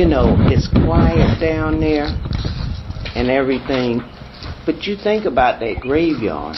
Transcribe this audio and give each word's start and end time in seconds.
you 0.00 0.06
know, 0.06 0.34
it's 0.48 0.66
quiet 0.66 1.38
down 1.40 1.78
there 1.78 2.06
and 3.14 3.28
everything. 3.28 4.00
But 4.64 4.84
you 4.84 4.96
think 4.96 5.26
about 5.26 5.60
that 5.60 5.80
graveyard. 5.80 6.56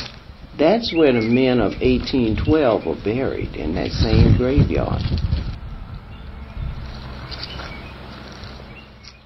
That's 0.57 0.95
where 0.95 1.13
the 1.13 1.23
men 1.23 1.59
of 1.59 1.73
1812 1.81 2.87
were 2.87 3.03
buried, 3.03 3.57
in 3.57 3.75
that 3.75 3.91
same 3.91 4.37
graveyard. 4.37 5.03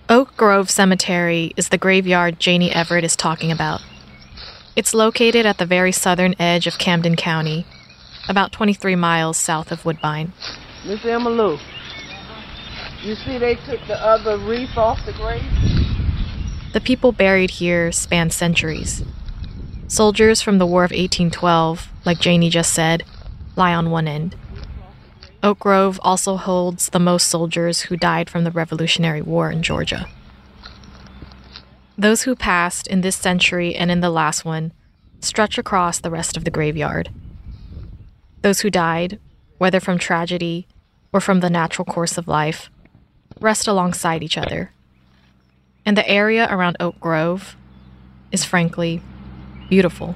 Oak 0.09 0.35
Grove 0.35 0.71
Cemetery 0.71 1.53
is 1.59 1.69
the 1.69 1.77
graveyard 1.77 2.41
Jannie 2.41 2.71
Everette 2.71 3.05
is 3.05 3.17
talking 3.17 3.53
about. 3.53 3.83
It's 4.75 4.95
located 4.95 5.45
at 5.45 5.59
the 5.59 5.67
very 5.67 5.93
southern 5.93 6.35
edge 6.41 6.67
of 6.67 6.79
Camden 6.79 7.17
County, 7.17 7.67
about 8.31 8.51
23 8.53 8.97
miles 8.97 9.37
south 9.37 9.71
of 9.71 9.85
Woodbine. 9.85 10.33
Miss 10.87 11.05
Emma 11.05 11.29
Lou, 11.29 11.59
you 13.07 13.15
see 13.15 13.39
they 13.39 13.55
took 13.55 13.81
the 13.87 13.95
other 14.03 14.37
reef 14.37 14.77
off 14.77 14.99
the 15.07 15.13
grave? 15.13 15.43
The 16.73 16.81
people 16.81 17.13
buried 17.13 17.53
here 17.53 17.93
span 17.93 18.31
centuries. 18.31 19.05
Soldiers 19.87 20.43
from 20.43 20.59
the 20.59 20.67
War 20.67 20.83
of 20.83 20.91
1812, 20.91 21.89
like 22.05 22.19
Jannie 22.19 22.51
just 22.51 22.75
said, 22.75 23.05
lie 23.55 23.73
on 23.73 23.91
one 23.91 24.09
end. 24.09 24.35
Oak 25.43 25.61
Grove 25.61 26.01
also 26.03 26.37
holds 26.37 26.89
the 26.89 26.99
most 26.99 27.29
soldiers 27.29 27.83
who 27.83 27.97
died 27.97 28.29
from 28.29 28.43
the 28.43 28.51
Revolutionary 28.51 29.23
War 29.23 29.51
in 29.53 29.63
Georgia. 29.63 30.09
Those 31.97 32.23
who 32.23 32.35
passed 32.35 32.89
in 32.89 33.03
this 33.03 33.17
century 33.17 33.77
and 33.77 33.91
in 33.91 34.01
the 34.01 34.11
last 34.11 34.45
one 34.45 34.73
stretch 35.21 35.57
across 35.57 36.01
the 36.01 36.11
rest 36.11 36.37
of 36.37 36.45
the 36.45 36.51
graveyard. 36.51 37.11
Those 38.43 38.61
who 38.61 38.71
died, 38.71 39.21
whether 39.59 39.79
from 39.79 39.99
tragedy 39.99 40.67
or 41.13 41.21
from 41.21 41.41
the 41.41 41.49
natural 41.49 41.85
course 41.85 42.19
of 42.19 42.27
life, 42.27 42.69
rest 43.41 43.69
alongside 43.69 44.23
each 44.23 44.39
other. 44.39 44.73
And 45.85 45.97
the 45.97 46.09
area 46.09 46.49
around 46.51 46.77
Oak 46.81 46.99
Grove 47.01 47.57
is 48.33 48.45
frankly 48.45 49.03
beautiful. 49.69 50.15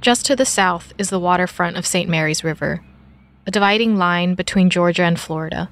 Just 0.00 0.26
to 0.26 0.34
the 0.34 0.44
south 0.44 0.92
is 0.98 1.10
the 1.10 1.20
waterfront 1.20 1.76
of 1.76 1.86
St. 1.86 2.08
Mary's 2.08 2.42
River, 2.42 2.82
a 3.46 3.52
dividing 3.52 3.96
line 3.96 4.34
between 4.34 4.68
Georgia 4.68 5.04
and 5.04 5.18
Florida. 5.18 5.70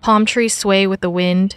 Palm 0.00 0.26
trees 0.26 0.54
sway 0.54 0.86
with 0.86 1.00
the 1.00 1.10
wind, 1.10 1.56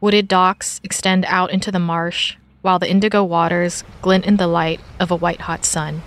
wooded 0.00 0.28
docks 0.28 0.80
extend 0.84 1.24
out 1.26 1.50
into 1.50 1.72
the 1.72 1.80
marsh, 1.80 2.36
while 2.62 2.78
the 2.78 2.90
indigo 2.90 3.24
waters 3.24 3.82
glint 4.00 4.24
in 4.24 4.36
the 4.36 4.46
light 4.46 4.80
of 5.00 5.10
a 5.10 5.16
white 5.16 5.42
hot 5.42 5.64
sun. 5.64 6.02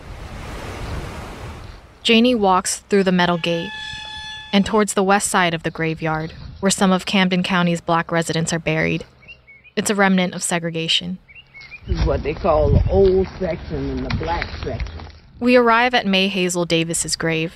Jannie 2.08 2.36
walks 2.36 2.78
through 2.88 3.04
the 3.04 3.12
metal 3.12 3.38
gate 3.38 3.70
and 4.54 4.66
towards 4.66 4.94
the 4.94 5.04
west 5.04 5.28
side 5.28 5.54
of 5.54 5.64
the 5.64 5.70
graveyard, 5.70 6.32
where 6.62 6.70
some 6.70 6.94
of 6.94 7.06
Camden 7.06 7.44
County's 7.44 7.82
black 7.82 8.14
residents 8.14 8.54
are 8.54 8.60
buried. 8.60 9.06
It's 9.76 9.90
a 9.90 9.96
remnant 9.96 10.34
of 10.34 10.42
segregation. 10.42 11.18
This 11.86 12.00
is 12.00 12.06
what 12.06 12.24
they 12.24 12.34
call 12.34 12.72
the 12.72 12.90
old 12.90 13.28
section 13.40 13.90
and 13.90 14.06
the 14.06 14.16
black 14.16 14.48
section. 14.64 15.02
We 15.42 15.58
arrive 15.58 15.94
at 15.94 16.06
May 16.06 16.30
Hazel 16.30 16.64
Davis's 16.64 17.18
grave. 17.18 17.56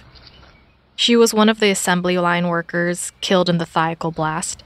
She 0.98 1.16
was 1.16 1.34
one 1.34 1.48
of 1.48 1.62
the 1.62 1.72
assembly 1.72 2.18
line 2.18 2.50
workers 2.50 3.14
killed 3.22 3.48
in 3.48 3.58
the 3.58 3.66
Thiokol 3.66 4.14
blast, 4.14 4.66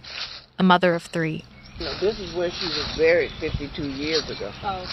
a 0.58 0.64
mother 0.64 0.96
of 0.96 1.04
three. 1.04 1.44
You 1.78 1.86
know, 1.86 2.00
this 2.00 2.18
is 2.20 2.34
where 2.34 2.50
she 2.50 2.66
was 2.66 2.92
buried 2.98 3.30
52 3.40 3.84
years 3.84 4.28
ago. 4.32 4.52
Oh. 4.64 4.88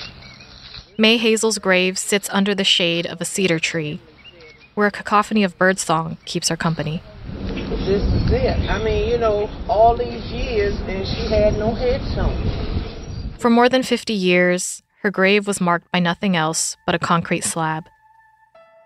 May 0.99 1.17
Hazel's 1.17 1.57
grave 1.57 1.97
sits 1.97 2.29
under 2.31 2.55
the 2.55 2.63
shade 2.63 3.07
of 3.07 3.23
a 3.23 3.25
cedar 3.25 3.59
tree, 3.59 3.99
where 4.75 4.87
a 4.87 4.91
cacophony 4.91 5.45
of 5.45 5.59
birdsong 5.59 6.17
keeps 6.25 6.49
her 6.49 6.57
company. 6.57 7.03
This 7.37 8.03
is 8.03 8.31
it. 8.31 8.71
I 8.71 8.83
mean, 8.83 9.09
you 9.09 9.19
know, 9.19 9.51
all 9.69 9.97
these 9.97 10.25
years, 10.31 10.75
and 10.87 11.07
she 11.07 11.29
had 11.29 11.59
no 11.59 11.75
headstone. 11.75 13.33
For 13.39 13.51
more 13.51 13.69
than 13.69 13.83
50 13.83 14.13
years, 14.13 14.83
her 15.03 15.11
grave 15.11 15.47
was 15.47 15.61
marked 15.61 15.91
by 15.91 15.99
nothing 15.99 16.37
else 16.37 16.77
but 16.87 16.95
a 16.95 16.99
concrete 16.99 17.45
slab. 17.45 17.89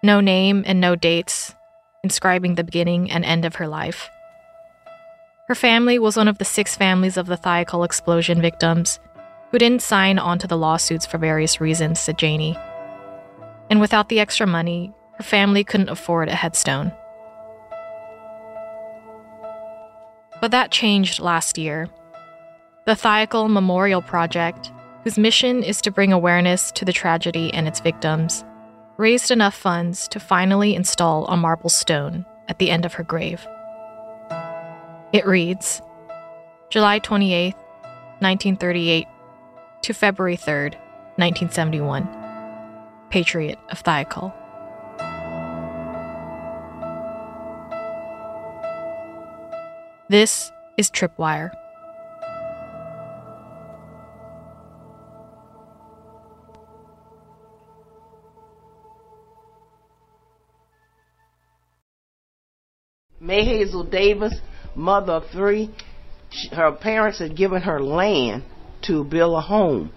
No 0.03 0.21
name 0.21 0.65
and 0.67 0.81
no 0.81 0.97
dates, 0.97 1.55
inscribing 2.03 2.55
the 2.55 2.65
beginning 2.65 3.11
and 3.11 3.25
end 3.25 3.45
of 3.45 3.57
her 3.57 3.69
life. 3.69 4.09
Her 5.49 5.55
family 5.55 5.99
was 5.99 6.17
one 6.17 6.27
of 6.27 6.39
the 6.39 6.45
six 6.45 6.75
families 6.75 7.17
of 7.17 7.27
the 7.27 7.37
Thiokol 7.37 7.85
explosion 7.85 8.41
victims 8.41 8.99
who 9.51 9.59
didn't 9.59 9.83
sign 9.83 10.19
on 10.19 10.39
to 10.39 10.47
the 10.47 10.57
lawsuits 10.57 11.07
for 11.07 11.19
various 11.19 11.61
reasons, 11.61 12.01
said 12.01 12.19
Jannie. 12.19 12.57
And 13.71 13.81
without 13.81 14.09
the 14.09 14.21
extra 14.21 14.47
money, 14.47 14.93
her 15.17 15.25
family 15.25 15.65
couldn't 15.65 15.89
afford 15.89 16.29
a 16.29 16.35
headstone. 16.35 16.93
But 20.41 20.51
that 20.51 20.71
changed 20.71 21.21
last 21.21 21.59
year 21.59 21.89
the 22.85 22.93
Thiokol 22.93 23.51
Memorial 23.51 24.01
Project, 24.01 24.71
whose 25.03 25.19
mission 25.19 25.65
is 25.65 25.81
to 25.83 25.91
bring 25.91 26.13
awareness 26.13 26.71
to 26.73 26.85
the 26.85 26.93
tragedy 26.93 27.53
and 27.53 27.67
its 27.67 27.81
victims, 27.81 28.45
raised 28.97 29.33
enough 29.33 29.57
funds 29.57 30.07
to 30.09 30.21
finally 30.21 30.75
install 30.77 31.27
a 31.27 31.37
marble 31.37 31.69
stone 31.69 32.25
at 32.49 32.59
the 32.59 32.71
end 32.71 32.85
of 32.85 32.95
her 32.95 33.03
grave. 33.03 33.45
It 35.13 35.27
reads 35.27 35.83
July 36.71 37.01
28, 37.01 37.55
1938 38.21 39.07
to 39.83 39.93
February 39.93 40.37
3, 40.37 40.71
1971. 41.17 42.09
Patriot 43.11 43.59
of 43.71 43.83
Thiokol. 43.83 44.33
This 50.09 50.53
is 50.79 50.89
Tripwire. 50.89 51.51
May 63.19 63.45
Hazel 63.45 63.83
Davis, 63.83 64.33
mother 64.77 65.15
of 65.15 65.31
three, 65.33 65.75
her 66.53 66.71
parents 66.71 67.19
had 67.19 67.37
given 67.37 67.63
her 67.63 67.83
land 67.83 68.45
to 68.83 69.03
build 69.03 69.37
a 69.37 69.41
home. 69.41 69.91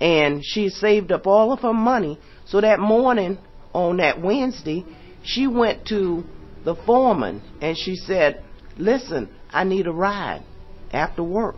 And 0.00 0.42
she 0.42 0.70
saved 0.70 1.12
up 1.12 1.26
all 1.26 1.52
of 1.52 1.60
her 1.60 1.74
money. 1.74 2.18
So 2.46 2.62
that 2.62 2.80
morning, 2.80 3.36
on 3.74 3.98
that 3.98 4.22
Wednesday, 4.22 4.86
she 5.22 5.46
went 5.46 5.86
to 5.88 6.24
the 6.64 6.74
foreman 6.74 7.42
and 7.60 7.76
she 7.76 7.96
said, 7.96 8.42
Listen, 8.78 9.28
I 9.52 9.64
need 9.64 9.86
a 9.86 9.92
ride 9.92 10.42
after 10.92 11.22
work. 11.22 11.56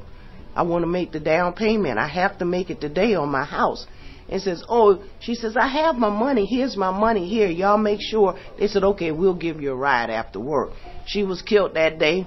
I 0.55 0.63
want 0.63 0.83
to 0.83 0.87
make 0.87 1.13
the 1.13 1.21
down 1.21 1.53
payment. 1.53 1.99
I 1.99 2.09
have 2.09 2.39
to 2.39 2.45
make 2.45 2.71
it 2.71 2.81
today 2.81 3.15
on 3.15 3.29
my 3.29 3.45
house 3.45 3.87
and 4.29 4.41
says, 4.41 4.65
"Oh," 4.69 5.03
she 5.21 5.35
says, 5.35 5.57
"I 5.57 5.67
have 5.67 5.97
my 5.97 6.11
money. 6.11 6.47
Here's 6.47 6.77
my 6.77 6.91
money 6.91 7.29
here. 7.29 7.49
Y'all 7.49 7.79
make 7.79 8.01
sure." 8.01 8.37
They 8.59 8.69
said, 8.69 8.85
"Okay, 8.85 9.11
we'll 9.11 9.35
give 9.35 9.61
you 9.61 9.73
a 9.73 9.77
ride 9.77 10.11
after 10.11 10.41
work." 10.41 10.71
She 11.07 11.25
was 11.25 11.43
killed 11.43 11.75
that 11.75 11.99
day, 11.99 12.27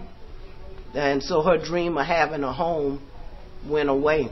and 0.94 1.24
so 1.24 1.42
her 1.42 1.58
dream 1.58 1.98
of 1.98 2.06
having 2.06 2.44
a 2.44 2.54
home 2.54 3.02
went 3.68 3.90
away. 3.90 4.30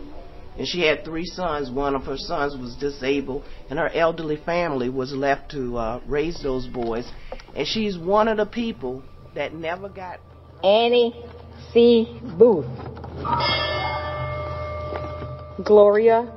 And 0.57 0.67
she 0.67 0.81
had 0.81 1.03
three 1.03 1.25
sons. 1.25 1.69
One 1.69 1.95
of 1.95 2.03
her 2.03 2.17
sons 2.17 2.55
was 2.55 2.75
disabled, 2.75 3.43
and 3.69 3.77
her 3.77 3.89
elderly 3.89 4.37
family 4.37 4.89
was 4.89 5.11
left 5.11 5.51
to 5.51 5.77
uh, 5.77 5.99
raise 6.07 6.41
those 6.41 6.65
boys. 6.67 7.11
And 7.55 7.67
she's 7.67 7.97
one 7.97 8.29
of 8.29 8.37
the 8.37 8.45
people 8.45 9.03
that 9.33 9.53
never 9.53 9.89
got. 9.89 10.19
Annie 10.63 11.15
C. 11.71 12.07
Booth. 12.37 12.65
Gloria 15.63 16.31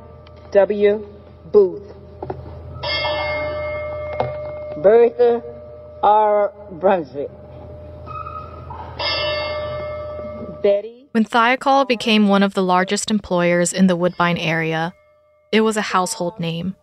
W. 0.52 1.06
Booth. 1.52 1.94
Bertha 4.82 5.42
R. 6.02 6.52
Brunswick. 6.72 7.30
Betty. 10.62 11.08
When 11.12 11.24
Thiokol 11.24 11.88
became 11.88 12.28
one 12.28 12.42
of 12.42 12.54
the 12.54 12.62
largest 12.62 13.10
employers 13.10 13.72
in 13.72 13.86
the 13.86 13.96
Woodbine 13.96 14.38
area, 14.38 14.92
it 15.50 15.62
was 15.62 15.76
a 15.76 15.82
household 15.82 16.38
name. 16.38 16.76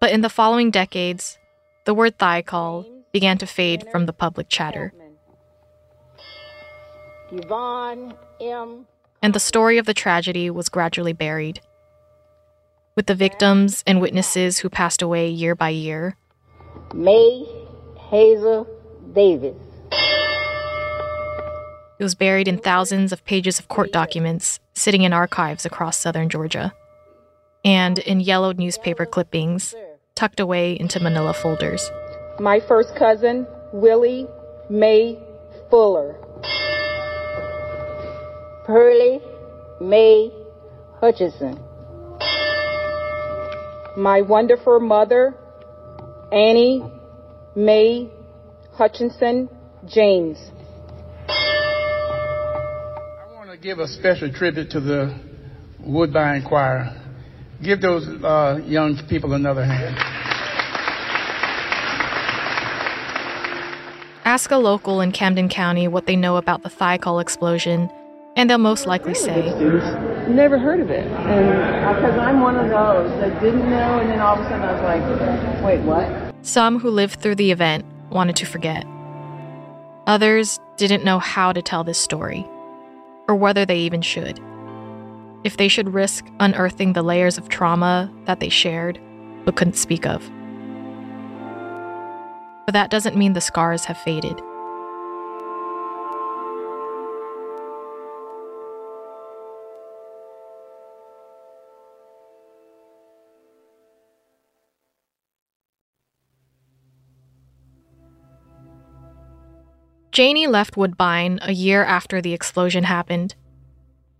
But 0.00 0.12
in 0.12 0.22
the 0.22 0.30
following 0.30 0.70
decades, 0.70 1.38
the 1.84 1.94
word 1.94 2.18
Thiokol 2.18 2.86
began 3.12 3.38
to 3.38 3.46
fade 3.46 3.84
from 3.90 4.06
the 4.06 4.12
public 4.12 4.48
chatter. 4.48 4.92
And 9.22 9.34
the 9.34 9.40
story 9.40 9.78
of 9.78 9.86
the 9.86 9.94
tragedy 9.94 10.50
was 10.50 10.68
gradually 10.68 11.12
buried 11.12 11.60
with 12.96 13.06
the 13.06 13.14
victims 13.14 13.84
and 13.86 14.00
witnesses 14.00 14.58
who 14.58 14.68
passed 14.68 15.02
away 15.02 15.28
year 15.28 15.54
by 15.54 15.68
year. 15.68 16.16
May 16.92 17.46
Hazel 18.10 18.66
Davis. 19.12 19.54
It 21.98 22.02
was 22.02 22.14
buried 22.16 22.48
in 22.48 22.58
thousands 22.58 23.12
of 23.12 23.24
pages 23.24 23.58
of 23.58 23.68
court 23.68 23.92
documents 23.92 24.58
sitting 24.74 25.02
in 25.02 25.12
archives 25.12 25.64
across 25.64 25.96
southern 25.96 26.28
Georgia, 26.28 26.72
and 27.64 27.98
in 28.00 28.20
yellowed 28.20 28.58
newspaper 28.58 29.06
clippings 29.06 29.74
tucked 30.14 30.40
away 30.40 30.72
into 30.78 30.98
manila 30.98 31.34
folders. 31.34 31.90
My 32.40 32.58
first 32.58 32.96
cousin, 32.96 33.46
Willie 33.72 34.26
Mae 34.70 35.18
Fuller. 35.70 36.16
Pearlie 38.68 39.20
Mae 39.80 40.30
Hutchison. 41.00 41.58
My 43.96 44.20
wonderful 44.20 44.78
mother, 44.78 45.34
Annie 46.30 46.84
Mae 47.56 48.10
Hutchinson 48.74 49.48
James. 49.86 50.36
I 51.30 51.64
want 53.34 53.50
to 53.50 53.56
give 53.56 53.78
a 53.78 53.88
special 53.88 54.30
tribute 54.30 54.70
to 54.72 54.80
the 54.80 55.18
Woodbine 55.80 56.44
Choir. 56.46 56.94
Give 57.64 57.80
those 57.80 58.06
uh, 58.06 58.60
young 58.66 59.00
people 59.08 59.32
another 59.32 59.64
hand. 59.64 59.96
Ask 64.26 64.50
a 64.50 64.58
local 64.58 65.00
in 65.00 65.12
Camden 65.12 65.48
County 65.48 65.88
what 65.88 66.04
they 66.04 66.16
know 66.16 66.36
about 66.36 66.62
the 66.62 66.68
Thiokol 66.68 67.22
explosion, 67.22 67.88
and 68.38 68.48
they'll 68.48 68.56
most 68.56 68.86
likely 68.86 69.14
say, 69.14 69.52
Never 70.28 70.58
heard 70.58 70.78
of 70.78 70.90
it. 70.90 71.06
And 71.06 71.96
because 71.96 72.16
I'm 72.18 72.40
one 72.40 72.54
of 72.56 72.68
those 72.68 73.10
that 73.20 73.42
didn't 73.42 73.68
know, 73.68 73.98
and 73.98 74.08
then 74.08 74.20
all 74.20 74.38
of 74.38 74.40
a 74.40 74.48
sudden 74.48 74.62
I 74.62 74.72
was 74.72 74.82
like, 74.82 75.64
wait, 75.64 75.80
what? 75.80 76.34
Some 76.46 76.78
who 76.78 76.88
lived 76.88 77.18
through 77.18 77.34
the 77.34 77.50
event 77.50 77.84
wanted 78.10 78.36
to 78.36 78.46
forget. 78.46 78.86
Others 80.06 80.60
didn't 80.76 81.04
know 81.04 81.18
how 81.18 81.52
to 81.52 81.60
tell 81.60 81.82
this 81.82 81.98
story, 81.98 82.46
or 83.26 83.34
whether 83.34 83.66
they 83.66 83.78
even 83.78 84.02
should. 84.02 84.38
If 85.42 85.56
they 85.56 85.66
should 85.68 85.92
risk 85.92 86.24
unearthing 86.38 86.92
the 86.92 87.02
layers 87.02 87.38
of 87.38 87.48
trauma 87.48 88.12
that 88.26 88.38
they 88.38 88.48
shared 88.48 89.00
but 89.44 89.56
couldn't 89.56 89.76
speak 89.76 90.06
of. 90.06 90.30
But 92.66 92.72
that 92.72 92.90
doesn't 92.90 93.16
mean 93.16 93.32
the 93.32 93.40
scars 93.40 93.86
have 93.86 93.98
faded. 93.98 94.40
Jannie 110.18 110.48
left 110.48 110.76
Woodbine 110.76 111.38
a 111.42 111.52
year 111.52 111.84
after 111.84 112.20
the 112.20 112.32
explosion 112.32 112.82
happened. 112.82 113.36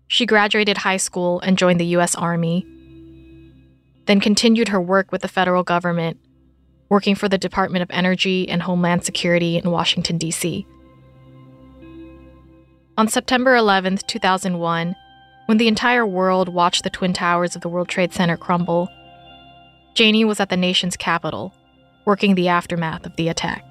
She 0.07 0.25
graduated 0.25 0.77
high 0.77 0.95
school 0.95 1.41
and 1.41 1.57
joined 1.57 1.77
the 1.77 1.87
U.S. 1.87 2.15
Army, 2.15 2.65
then 4.05 4.21
continued 4.21 4.69
her 4.69 4.79
work 4.79 5.11
with 5.11 5.23
the 5.23 5.27
federal 5.27 5.61
government, 5.61 6.17
working 6.87 7.15
for 7.15 7.27
the 7.27 7.37
Department 7.37 7.83
of 7.83 7.91
Energy 7.91 8.47
and 8.47 8.61
Homeland 8.61 9.03
Security 9.03 9.57
in 9.57 9.71
Washington, 9.71 10.17
D.C. 10.17 10.65
On 12.97 13.09
September 13.09 13.57
11, 13.57 13.97
2001, 14.07 14.95
when 15.47 15.57
the 15.57 15.67
entire 15.67 16.07
world 16.07 16.47
watched 16.47 16.85
the 16.85 16.89
Twin 16.89 17.11
Towers 17.11 17.57
of 17.57 17.61
the 17.61 17.67
World 17.67 17.89
Trade 17.89 18.13
Center 18.13 18.37
crumble, 18.37 18.87
Jannie 19.95 20.23
was 20.23 20.39
at 20.39 20.47
the 20.47 20.55
nation's 20.55 20.95
capital, 20.95 21.53
working 22.05 22.35
the 22.35 22.47
aftermath 22.47 23.05
of 23.05 23.17
the 23.17 23.27
attack. 23.27 23.68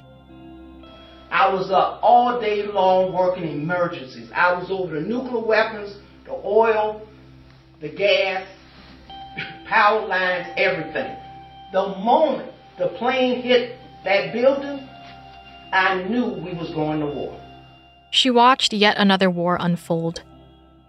I 1.30 1.52
was 1.52 1.70
up 1.70 2.00
all 2.02 2.40
day 2.40 2.66
long 2.66 3.12
working 3.12 3.48
emergencies. 3.48 4.30
I 4.34 4.54
was 4.54 4.70
over 4.70 5.00
the 5.00 5.06
nuclear 5.06 5.40
weapons, 5.40 5.96
the 6.25 6.32
oil, 6.32 7.06
the 7.80 7.88
gas, 7.88 8.46
power 9.66 10.06
lines, 10.06 10.48
everything. 10.56 11.16
The 11.72 11.88
moment 11.88 12.50
the 12.78 12.88
plane 12.88 13.42
hit 13.42 13.76
that 14.04 14.32
building, 14.32 14.88
I 15.72 16.02
knew 16.04 16.26
we 16.26 16.54
was 16.54 16.70
going 16.70 17.00
to 17.00 17.06
war. 17.06 17.38
She 18.10 18.31
watched 18.31 18.72
yet 18.72 18.96
another 18.96 19.31
war 19.31 19.58
unfold 19.60 20.22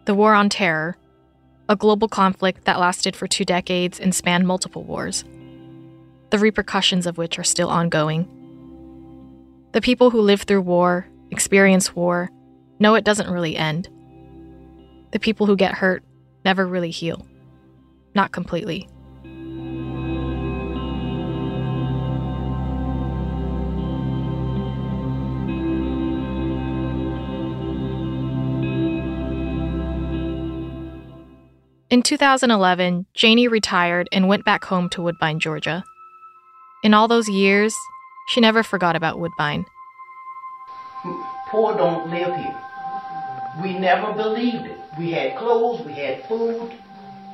the 0.06 0.16
War 0.16 0.34
on 0.34 0.50
Terror, 0.50 0.98
a 1.68 1.76
global 1.76 2.08
conflict 2.08 2.66
that 2.66 2.80
lasted 2.80 3.16
for 3.16 3.28
two 3.28 3.46
decades 3.46 4.00
and 4.00 4.16
spanned 4.16 4.48
multiple 4.48 4.84
wars, 4.84 5.24
the 6.32 6.40
repercussions 6.40 7.06
of 7.06 7.20
which 7.20 7.38
are 7.38 7.44
still 7.44 7.70
ongoing. 7.70 8.28
The 9.72 9.82
people 9.82 10.10
who 10.10 10.22
live 10.22 10.42
through 10.42 10.62
war, 10.62 11.08
experience 11.30 11.96
war, 11.96 12.32
know 12.80 12.96
it 12.96 13.06
doesn't 13.06 13.30
really 13.30 13.56
end. 13.56 13.88
The 15.12 15.20
people 15.20 15.46
who 15.46 15.56
get 15.56 15.76
hurt 15.76 16.04
never 16.44 16.66
really 16.66 16.90
heal. 16.90 17.28
Not 18.16 18.32
completely. 18.32 18.90
In 31.92 32.02
2011, 32.02 33.06
Jannie 33.14 33.48
retired 33.48 34.10
and 34.12 34.28
went 34.28 34.46
back 34.46 34.64
home 34.64 34.90
to 34.90 35.02
Woodbine, 35.04 35.40
Georgia. 35.40 35.84
In 36.84 36.96
all 36.96 37.08
those 37.08 37.30
years, 37.30 37.76
she 38.30 38.40
never 38.40 38.62
forgot 38.62 38.96
about 38.96 39.20
Woodbine. 39.20 39.66
Poor 41.50 41.76
don't 41.76 42.12
live 42.12 42.36
here. 42.36 42.62
We 43.64 43.78
never 43.78 44.14
believed 44.14 44.66
it. 44.68 44.80
We 45.00 45.12
had 45.12 45.36
clothes, 45.36 45.84
we 45.84 45.94
had 45.94 46.24
food, 46.28 46.72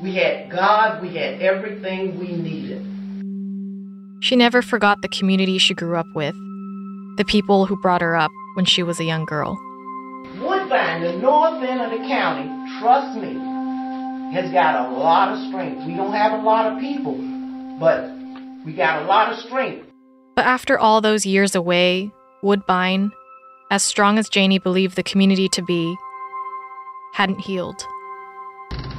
we 0.01 0.15
had 0.15 0.49
God, 0.49 1.01
we 1.01 1.09
had 1.15 1.41
everything 1.41 2.17
we 2.17 2.27
needed. 2.35 4.23
She 4.23 4.37
never 4.37 4.61
forgot 4.61 5.01
the 5.01 5.09
community 5.09 5.57
she 5.57 5.73
grew 5.73 5.97
up 5.97 6.07
with, 6.15 6.33
the 7.17 7.25
people 7.27 7.65
who 7.65 7.79
brought 7.81 8.01
her 8.01 8.15
up 8.15 8.31
when 8.55 8.65
she 8.65 8.81
was 8.81 8.99
a 8.99 9.03
young 9.03 9.25
girl. 9.25 9.59
Woodbine, 10.39 11.01
the 11.01 11.17
north 11.17 11.61
end 11.61 11.81
of 11.81 11.91
the 11.91 12.07
county, 12.07 12.49
trust 12.79 13.19
me, 13.19 13.33
has 14.33 14.49
got 14.51 14.89
a 14.89 14.95
lot 14.95 15.33
of 15.33 15.47
strength. 15.49 15.85
We 15.85 15.95
don't 15.95 16.13
have 16.13 16.39
a 16.39 16.43
lot 16.43 16.71
of 16.71 16.79
people, 16.79 17.15
but 17.79 18.11
we 18.65 18.73
got 18.73 19.03
a 19.03 19.05
lot 19.05 19.33
of 19.33 19.39
strength. 19.39 19.84
But 20.35 20.45
after 20.45 20.77
all 20.77 20.99
those 20.99 21.25
years 21.25 21.55
away, 21.55 22.11
Woodbine, 22.41 23.11
as 23.71 23.83
strong 23.83 24.19
as 24.19 24.27
Jannie 24.27 24.59
believed 24.59 24.97
the 24.97 25.03
community 25.03 25.47
to 25.49 25.61
be, 25.61 25.95
hadn't 27.13 27.39
healed. 27.39 27.81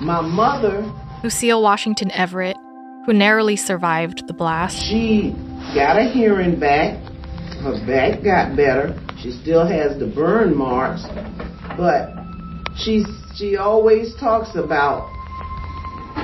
My 0.00 0.23
mother, 0.23 0.90
Lucille 1.23 1.62
Washington 1.62 2.11
Everett, 2.12 2.57
who 3.05 3.12
narrowly 3.12 3.57
survived 3.57 4.26
the 4.26 4.33
blast, 4.33 4.83
she 4.83 5.33
got 5.75 5.99
a 5.99 6.05
hearing 6.05 6.59
back. 6.59 7.02
Her 7.61 7.85
back 7.87 8.25
got 8.25 8.57
better. 8.57 8.99
She 9.21 9.31
still 9.31 9.66
has 9.66 9.99
the 9.99 10.07
burn 10.07 10.57
marks, 10.57 11.05
but 11.76 12.12
she 12.76 13.05
she 13.35 13.57
always 13.57 14.14
talks 14.16 14.55
about 14.55 15.11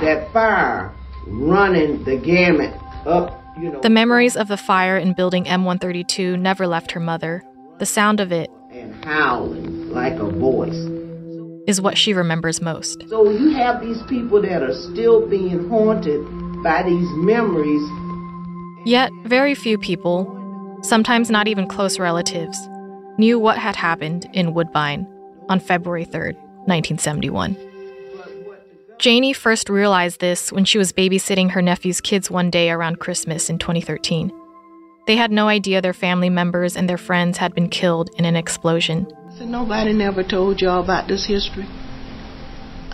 that 0.01 0.31
fire 0.33 0.93
running 1.27 2.03
the 2.03 2.17
gamut 2.17 2.73
up, 3.05 3.42
you 3.57 3.71
know. 3.71 3.79
the 3.81 3.89
memories 3.89 4.35
of 4.35 4.47
the 4.47 4.57
fire 4.57 4.97
in 4.97 5.13
building 5.13 5.45
M132 5.45 6.39
never 6.39 6.67
left 6.67 6.91
her 6.91 6.99
mother. 6.99 7.43
The 7.79 7.85
sound 7.85 8.19
of 8.19 8.31
it 8.31 8.49
and 8.71 9.05
howling 9.05 9.89
like 9.91 10.13
a 10.13 10.29
voice. 10.29 10.75
is 11.67 11.79
what 11.79 11.97
she 11.97 12.13
remembers 12.13 12.61
most. 12.61 13.05
So 13.07 13.29
you 13.29 13.51
have 13.51 13.81
these 13.81 14.01
people 14.03 14.41
that 14.41 14.61
are 14.61 14.73
still 14.73 15.27
being 15.27 15.69
haunted 15.69 16.21
by 16.63 16.83
these 16.83 17.09
memories. 17.15 17.81
Yet, 18.85 19.11
very 19.25 19.55
few 19.55 19.77
people, 19.77 20.79
sometimes 20.81 21.29
not 21.29 21.47
even 21.47 21.67
close 21.67 21.99
relatives, 21.99 22.57
knew 23.17 23.39
what 23.39 23.57
had 23.57 23.75
happened 23.75 24.29
in 24.33 24.53
Woodbine 24.53 25.07
on 25.47 25.59
February 25.59 26.05
3rd, 26.05 26.35
1971. 26.65 27.55
Jannie 29.03 29.33
first 29.33 29.69
realized 29.69 30.21
this 30.21 30.49
when 30.49 30.63
she 30.63 30.77
was 30.77 30.93
babysitting 30.93 31.51
her 31.51 31.61
nephew's 31.61 31.99
kids 31.99 32.31
one 32.31 32.49
day 32.49 32.71
around 32.71 33.01
Christmas 33.01 33.49
in 33.49 33.59
2013. 33.59 34.31
They 35.07 35.17
had 35.17 35.29
no 35.29 35.49
idea 35.49 35.81
their 35.81 35.91
family 35.91 36.29
members 36.29 36.77
and 36.77 36.87
their 36.87 36.97
friends 36.97 37.37
had 37.37 37.53
been 37.53 37.67
killed 37.67 38.11
in 38.17 38.23
an 38.23 38.37
explosion. 38.37 39.05
I 39.27 39.39
said, 39.39 39.49
Nobody 39.49 39.91
never 39.91 40.23
told 40.23 40.61
y'all 40.61 40.81
about 40.81 41.09
this 41.09 41.27
history. 41.27 41.65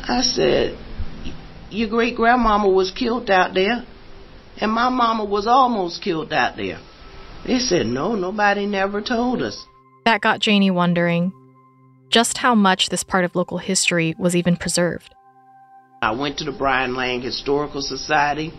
I 0.01 0.21
said, 0.21 0.79
Your 1.69 1.89
great 1.89 2.15
grandmama 2.15 2.69
was 2.69 2.89
killed 2.89 3.29
out 3.29 3.53
there, 3.53 3.85
and 4.59 4.71
my 4.71 4.89
mama 4.89 5.25
was 5.25 5.45
almost 5.45 6.01
killed 6.01 6.33
out 6.33 6.57
there. 6.57 6.79
They 7.45 7.59
said, 7.59 7.85
No, 7.85 8.15
nobody 8.15 8.65
never 8.65 9.03
told 9.03 9.43
us. 9.43 9.63
That 10.05 10.21
got 10.21 10.39
Jannie 10.39 10.71
wondering 10.71 11.33
just 12.09 12.39
how 12.39 12.55
much 12.55 12.89
this 12.89 13.03
part 13.03 13.25
of 13.25 13.35
local 13.35 13.59
history 13.59 14.15
was 14.17 14.35
even 14.35 14.57
preserved. 14.57 15.13
I 16.01 16.11
went 16.11 16.37
to 16.37 16.45
the 16.45 16.53
Bryan-Lang 16.53 17.21
Historical 17.21 17.81
Society, 17.81 18.53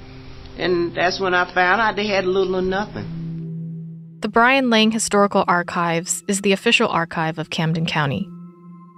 and 0.58 0.94
that's 0.94 1.18
when 1.18 1.32
I 1.32 1.52
found 1.54 1.80
out 1.80 1.96
they 1.96 2.06
had 2.06 2.26
little 2.26 2.56
or 2.56 2.62
nothing. 2.62 4.18
The 4.20 4.28
Bryan-Lang 4.28 4.90
Historical 4.90 5.44
Archives 5.48 6.22
is 6.28 6.42
the 6.42 6.52
official 6.52 6.88
archive 6.88 7.38
of 7.38 7.48
Camden 7.48 7.86
County. 7.86 8.28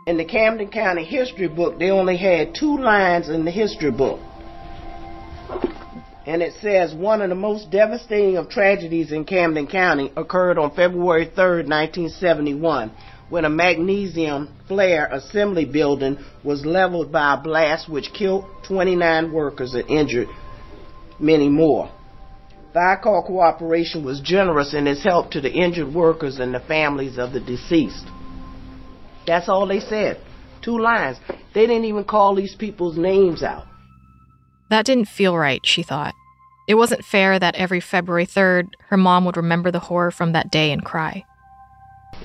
In 0.08 0.16
the 0.16 0.25
Camden 0.25 0.70
County 0.70 1.04
history 1.04 1.46
book, 1.46 1.78
they 1.78 1.90
only 1.90 2.16
had 2.16 2.52
two 2.52 2.78
lines 2.78 3.28
in 3.28 3.44
the 3.44 3.52
history 3.52 3.92
book. 3.92 4.18
And 6.26 6.42
it 6.42 6.54
says 6.61 6.92
one 6.94 7.22
of 7.22 7.28
the 7.28 7.37
most 7.37 7.70
devastating 7.70 8.38
of 8.38 8.49
tragedies 8.49 9.12
in 9.12 9.25
Camden 9.25 9.68
County 9.68 10.12
occurred 10.16 10.58
on 10.58 10.75
February 10.75 11.26
3, 11.26 11.62
1971, 11.62 12.90
when 13.33 13.47
a 13.47 13.49
magnesium 13.49 14.47
flare 14.69 15.07
assembly 15.07 15.65
building 15.65 16.19
was 16.45 16.67
leveled 16.67 17.11
by 17.11 17.33
a 17.33 17.43
blast 17.43 17.89
which 17.89 18.12
killed 18.12 18.45
29 18.69 19.33
workers 19.33 19.73
and 19.73 19.89
injured 19.89 20.29
many 21.19 21.49
more. 21.49 21.91
Thiokol 22.75 23.27
Cooperation 23.27 24.05
was 24.05 24.21
generous 24.21 24.75
in 24.75 24.87
its 24.87 25.03
help 25.03 25.31
to 25.31 25.41
the 25.41 25.51
injured 25.51 25.95
workers 25.95 26.41
and 26.41 26.53
the 26.53 26.61
families 26.61 27.17
of 27.17 27.33
the 27.33 27.41
deceased. 27.41 28.05
That's 29.27 29.49
all 29.49 29.67
they 29.67 29.81
said. 29.81 30.21
Two 30.61 30.79
lines. 30.79 31.17
They 31.55 31.67
didn't 31.67 31.87
even 31.87 32.05
call 32.05 32.35
these 32.35 32.55
people's 32.55 32.99
names 32.99 33.43
out. 33.43 33.65
That 34.69 34.85
didn't 34.85 35.09
feel 35.09 35.39
right, 35.39 35.65
she 35.65 35.83
thought. 35.83 36.15
It 36.69 36.75
wasn't 36.75 37.03
fair 37.03 37.39
that 37.39 37.55
every 37.55 37.81
February 37.81 38.27
3rd, 38.27 38.73
her 38.89 38.99
mom 38.99 39.25
would 39.25 39.39
remember 39.39 39.71
the 39.71 39.79
horror 39.79 40.11
from 40.11 40.33
that 40.33 40.51
day 40.51 40.71
and 40.71 40.85
cry. 40.85 41.25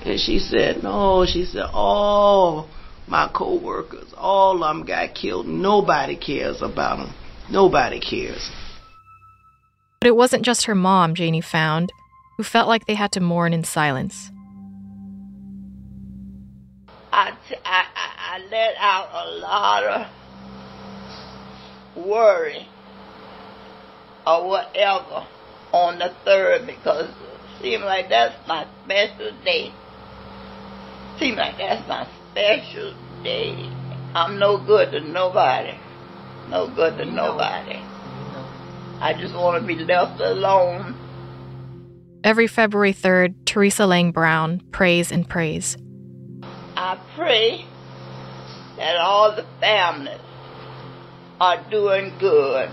And 0.04 0.18
she 0.18 0.38
said, 0.38 0.82
no, 0.82 1.26
she 1.26 1.44
said, 1.44 1.66
all 1.72 2.68
my 3.06 3.30
co-workers, 3.32 4.12
all 4.16 4.62
of 4.62 4.76
them 4.76 4.86
got 4.86 5.14
killed. 5.14 5.46
Nobody 5.46 6.16
cares 6.16 6.62
about 6.62 6.98
them. 6.98 7.14
Nobody 7.50 8.00
cares. 8.00 8.50
But 10.00 10.08
it 10.08 10.16
wasn't 10.16 10.44
just 10.44 10.66
her 10.66 10.74
mom, 10.74 11.14
Jannie 11.14 11.40
found, 11.40 11.90
who 12.36 12.42
felt 12.44 12.68
like 12.68 12.86
they 12.86 12.94
had 12.94 13.12
to 13.12 13.20
mourn 13.20 13.52
in 13.52 13.64
silence. 13.64 14.30
I, 17.10 17.30
t- 17.48 17.56
I, 17.64 17.84
I, 17.96 18.36
I 18.36 18.38
let 18.50 18.74
out 18.78 19.08
a 19.12 19.30
lot 19.38 19.84
of 19.84 20.06
worry 22.06 22.68
or 24.26 24.46
whatever 24.48 25.26
on 25.72 25.98
the 25.98 26.14
third 26.24 26.66
because 26.66 27.08
it 27.08 27.62
seemed 27.62 27.84
like 27.84 28.08
that's 28.08 28.36
my 28.46 28.66
special 28.84 29.32
day. 29.44 29.72
Seems 31.18 31.36
like 31.36 31.58
that's 31.58 31.86
my 31.88 32.06
special 32.32 32.94
day. 33.24 33.70
I'm 34.14 34.38
no 34.38 34.64
good 34.64 34.92
to 34.92 35.00
nobody. 35.00 35.76
No 36.48 36.68
good 36.68 36.96
to 36.98 37.04
nobody. 37.04 37.80
I 39.00 39.14
just 39.18 39.34
want 39.34 39.60
to 39.60 39.66
be 39.66 39.76
left 39.76 40.20
alone. 40.20 40.96
Every 42.24 42.46
February 42.46 42.92
3rd, 42.92 43.34
Teresa 43.44 43.86
Lang 43.86 44.12
Brown 44.12 44.60
prays 44.72 45.12
and 45.12 45.28
prays. 45.28 45.76
I 46.76 47.00
pray 47.16 47.64
that 48.76 48.96
all 48.96 49.34
the 49.34 49.46
families 49.60 50.20
are 51.40 51.64
doing 51.70 52.12
good. 52.18 52.70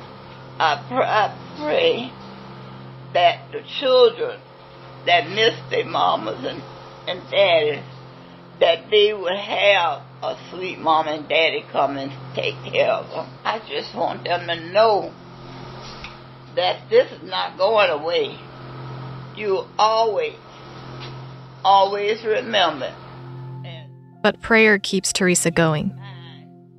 I, 0.59 0.83
pr- 0.87 0.95
I 0.95 1.35
pray 1.57 2.11
that 3.13 3.51
the 3.51 3.61
children 3.79 4.39
that 5.05 5.29
miss 5.29 5.55
their 5.69 5.85
mamas 5.85 6.43
and, 6.43 6.61
and 7.07 7.21
daddies, 7.29 7.83
that 8.59 8.89
they 8.89 9.13
would 9.13 9.37
have 9.37 10.01
a 10.23 10.37
sweet 10.49 10.79
mom 10.79 11.07
and 11.07 11.27
daddy 11.27 11.63
come 11.71 11.97
and 11.97 12.11
take 12.35 12.55
care 12.63 12.89
of 12.89 13.09
them. 13.09 13.27
I 13.43 13.59
just 13.67 13.95
want 13.95 14.23
them 14.23 14.47
to 14.47 14.71
know 14.71 15.13
that 16.55 16.89
this 16.89 17.11
is 17.11 17.23
not 17.23 17.57
going 17.57 17.89
away. 17.89 18.39
You 19.35 19.65
always, 19.77 20.35
always 21.63 22.23
remember. 22.23 22.95
But 24.23 24.41
prayer 24.41 24.79
keeps 24.79 25.11
Teresa 25.13 25.51
going. 25.51 25.93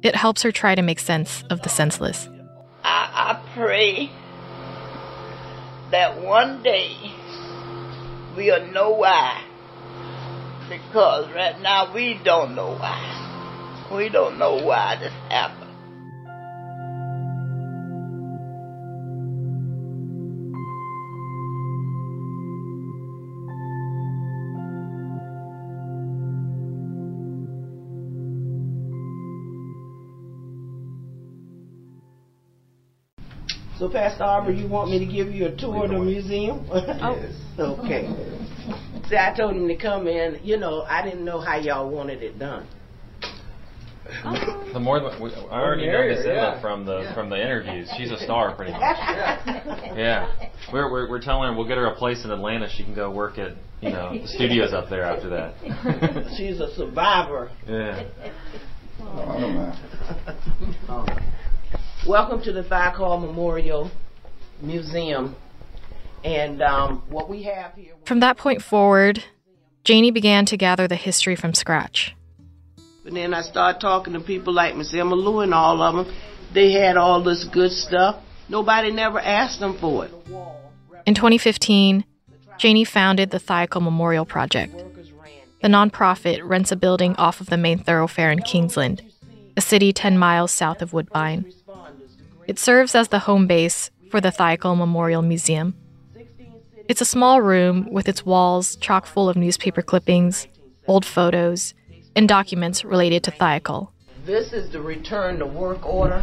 It 0.02 0.14
helps 0.14 0.42
her 0.42 0.52
try 0.52 0.74
to 0.74 0.82
make 0.82 0.98
sense 0.98 1.44
of 1.50 1.62
the 1.62 1.68
senseless. 1.68 2.28
I, 2.82 3.10
I 3.12 3.54
pray 3.54 4.10
that 5.90 6.22
one 6.22 6.62
day 6.62 6.96
we'll 8.36 8.66
know 8.72 8.90
why. 8.90 9.42
Because 10.68 11.32
right 11.32 11.60
now 11.60 11.94
we 11.94 12.20
don't 12.24 12.54
know 12.56 12.76
why. 12.76 13.88
We 13.94 14.08
don't 14.08 14.38
know 14.38 14.56
why 14.56 14.96
this 15.00 15.12
happened. 15.30 15.66
So, 33.78 33.90
Pastor 33.90 34.24
Aubrey, 34.24 34.58
you 34.58 34.68
want 34.68 34.90
me 34.90 34.98
to 34.98 35.04
give 35.04 35.30
you 35.30 35.46
a 35.46 35.52
tour 35.52 35.84
of 35.84 35.90
the 35.90 35.98
museum? 35.98 36.66
Yes. 36.72 37.30
okay. 37.58 38.45
See, 39.08 39.16
I 39.16 39.32
told 39.36 39.54
him 39.54 39.68
to 39.68 39.76
come 39.76 40.08
in. 40.08 40.40
You 40.42 40.56
know, 40.56 40.82
I 40.82 41.02
didn't 41.02 41.24
know 41.24 41.40
how 41.40 41.56
y'all 41.56 41.88
wanted 41.88 42.22
it 42.22 42.38
done. 42.38 42.66
Oh. 44.24 44.70
The 44.72 44.78
more 44.78 45.00
we, 45.20 45.32
I 45.34 45.60
already 45.60 45.86
know 45.88 46.06
Miss 46.06 46.20
Emma 46.24 46.32
yeah. 46.34 46.60
from 46.60 46.84
the 46.86 47.00
Yeah. 47.00 47.14
from 47.14 47.28
the 47.28 47.40
interviews. 47.40 47.90
She's 47.96 48.10
a 48.12 48.18
star, 48.18 48.54
pretty 48.54 48.70
much. 48.72 48.80
Yeah, 49.96 50.28
we're, 50.72 50.90
we're 50.90 51.08
we're 51.10 51.20
telling 51.20 51.50
her 51.50 51.56
we'll 51.56 51.66
get 51.66 51.76
her 51.76 51.86
a 51.86 51.94
place 51.96 52.24
in 52.24 52.30
Atlanta. 52.30 52.68
She 52.76 52.84
can 52.84 52.94
go 52.94 53.10
work 53.10 53.36
at 53.38 53.52
you 53.80 53.90
know 53.90 54.16
the 54.16 54.28
studios 54.28 54.72
up 54.72 54.88
there 54.90 55.02
after 55.02 55.28
that. 55.30 56.34
She's 56.38 56.60
a 56.60 56.72
survivor. 56.76 57.50
yeah. 57.66 58.04
I 59.00 59.40
don't 59.40 59.54
mind. 59.56 61.20
Welcome 62.06 62.42
to 62.44 62.52
the 62.52 62.62
Thiokol 62.62 63.20
Memorial 63.26 63.90
Museum. 64.62 65.34
And 66.26 66.60
um, 66.60 67.04
what 67.08 67.28
we 67.28 67.44
have 67.44 67.74
here. 67.74 67.94
From 68.04 68.18
that 68.18 68.36
point 68.36 68.60
forward, 68.60 69.22
Jannie 69.84 70.10
began 70.10 70.44
to 70.46 70.56
gather 70.56 70.88
the 70.88 70.96
history 70.96 71.36
from 71.36 71.54
scratch. 71.54 72.16
And 73.04 73.16
then 73.16 73.32
I 73.32 73.42
started 73.42 73.80
talking 73.80 74.12
to 74.14 74.20
people 74.20 74.52
like 74.52 74.74
Miss 74.74 74.92
Emma 74.92 75.14
Lou 75.14 75.38
and 75.38 75.54
all 75.54 75.80
of 75.80 75.94
them. 75.94 76.12
They 76.52 76.72
had 76.72 76.96
all 76.96 77.22
this 77.22 77.44
good 77.44 77.70
stuff. 77.70 78.16
Nobody 78.48 78.90
never 78.90 79.20
asked 79.20 79.60
them 79.60 79.78
for 79.78 80.06
it. 80.06 80.10
In 81.06 81.14
2015, 81.14 82.04
Jannie 82.58 82.84
founded 82.84 83.30
the 83.30 83.38
Thiokol 83.38 83.82
Memorial 83.82 84.24
Project. 84.24 84.74
The 85.62 85.68
nonprofit 85.68 86.40
rents 86.42 86.72
a 86.72 86.76
building 86.76 87.14
off 87.18 87.40
of 87.40 87.50
the 87.50 87.56
main 87.56 87.78
thoroughfare 87.78 88.32
in 88.32 88.40
Kingsland, 88.40 89.00
a 89.56 89.60
city 89.60 89.92
10 89.92 90.18
miles 90.18 90.50
south 90.50 90.82
of 90.82 90.92
Woodbine. 90.92 91.52
It 92.48 92.58
serves 92.58 92.96
as 92.96 93.08
the 93.08 93.20
home 93.20 93.46
base 93.46 93.92
for 94.10 94.20
the 94.20 94.32
Thiokol 94.32 94.76
Memorial 94.76 95.22
Museum. 95.22 95.76
It's 96.88 97.00
a 97.00 97.04
small 97.04 97.42
room 97.42 97.88
with 97.90 98.08
its 98.08 98.24
walls 98.24 98.76
chock 98.76 99.06
full 99.06 99.28
of 99.28 99.34
newspaper 99.34 99.82
clippings, 99.82 100.46
old 100.86 101.04
photos, 101.04 101.74
and 102.14 102.28
documents 102.28 102.84
related 102.84 103.24
to 103.24 103.32
Thiokol. 103.32 103.88
This 104.24 104.52
is 104.52 104.70
the 104.70 104.80
return 104.80 105.40
to 105.40 105.46
work 105.46 105.84
order. 105.84 106.22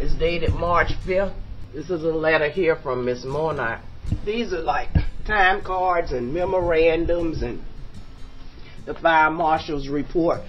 It's 0.00 0.12
dated 0.16 0.52
March 0.54 0.88
5th. 1.06 1.32
This 1.72 1.90
is 1.90 2.02
a 2.02 2.08
letter 2.08 2.48
here 2.48 2.74
from 2.74 3.04
Miss 3.04 3.24
Monarch. 3.24 3.82
These 4.26 4.52
are 4.52 4.62
like 4.62 4.88
time 5.28 5.62
cards 5.62 6.10
and 6.10 6.34
memorandums 6.34 7.42
and 7.42 7.62
the 8.86 8.94
fire 8.94 9.30
marshal's 9.30 9.88
report. 9.88 10.40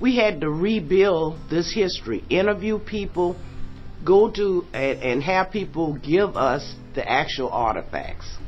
We 0.00 0.16
had 0.16 0.40
to 0.40 0.50
rebuild 0.50 1.38
this 1.48 1.72
history, 1.72 2.24
interview 2.28 2.80
people, 2.80 3.36
go 4.04 4.32
to 4.32 4.64
and, 4.72 4.98
and 5.00 5.22
have 5.22 5.52
people 5.52 5.94
give 5.94 6.36
us 6.36 6.74
the 6.96 7.08
actual 7.08 7.50
artifacts. 7.50 8.39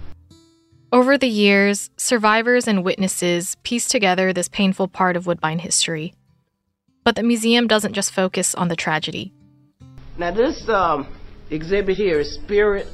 Over 0.92 1.16
the 1.16 1.26
years, 1.26 1.88
survivors 1.96 2.68
and 2.68 2.84
witnesses 2.84 3.56
piece 3.62 3.88
together 3.88 4.30
this 4.30 4.48
painful 4.48 4.88
part 4.88 5.16
of 5.16 5.26
Woodbine 5.26 5.60
history. 5.60 6.12
But 7.02 7.16
the 7.16 7.22
museum 7.22 7.66
doesn't 7.66 7.94
just 7.94 8.12
focus 8.12 8.54
on 8.54 8.68
the 8.68 8.76
tragedy. 8.76 9.32
Now 10.18 10.32
this 10.32 10.68
um, 10.68 11.06
exhibit 11.48 11.96
here 11.96 12.20
is 12.20 12.34
Spirit, 12.34 12.86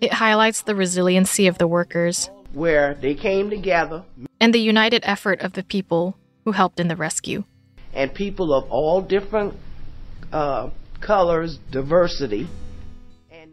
It 0.00 0.14
highlights 0.14 0.62
the 0.62 0.74
resiliency 0.74 1.46
of 1.46 1.58
the 1.58 1.68
workers 1.68 2.30
where 2.54 2.94
they 2.94 3.14
came 3.14 3.50
together 3.50 4.04
and 4.40 4.54
the 4.54 4.58
united 4.60 5.02
effort 5.04 5.40
of 5.40 5.52
the 5.52 5.62
people 5.62 6.16
who 6.46 6.52
helped 6.52 6.80
in 6.80 6.88
the 6.88 6.96
rescue. 6.96 7.44
and 7.92 8.14
people 8.14 8.54
of 8.54 8.64
all 8.70 9.02
different 9.02 9.54
uh, 10.32 10.70
colors, 11.00 11.58
diversity. 11.70 12.48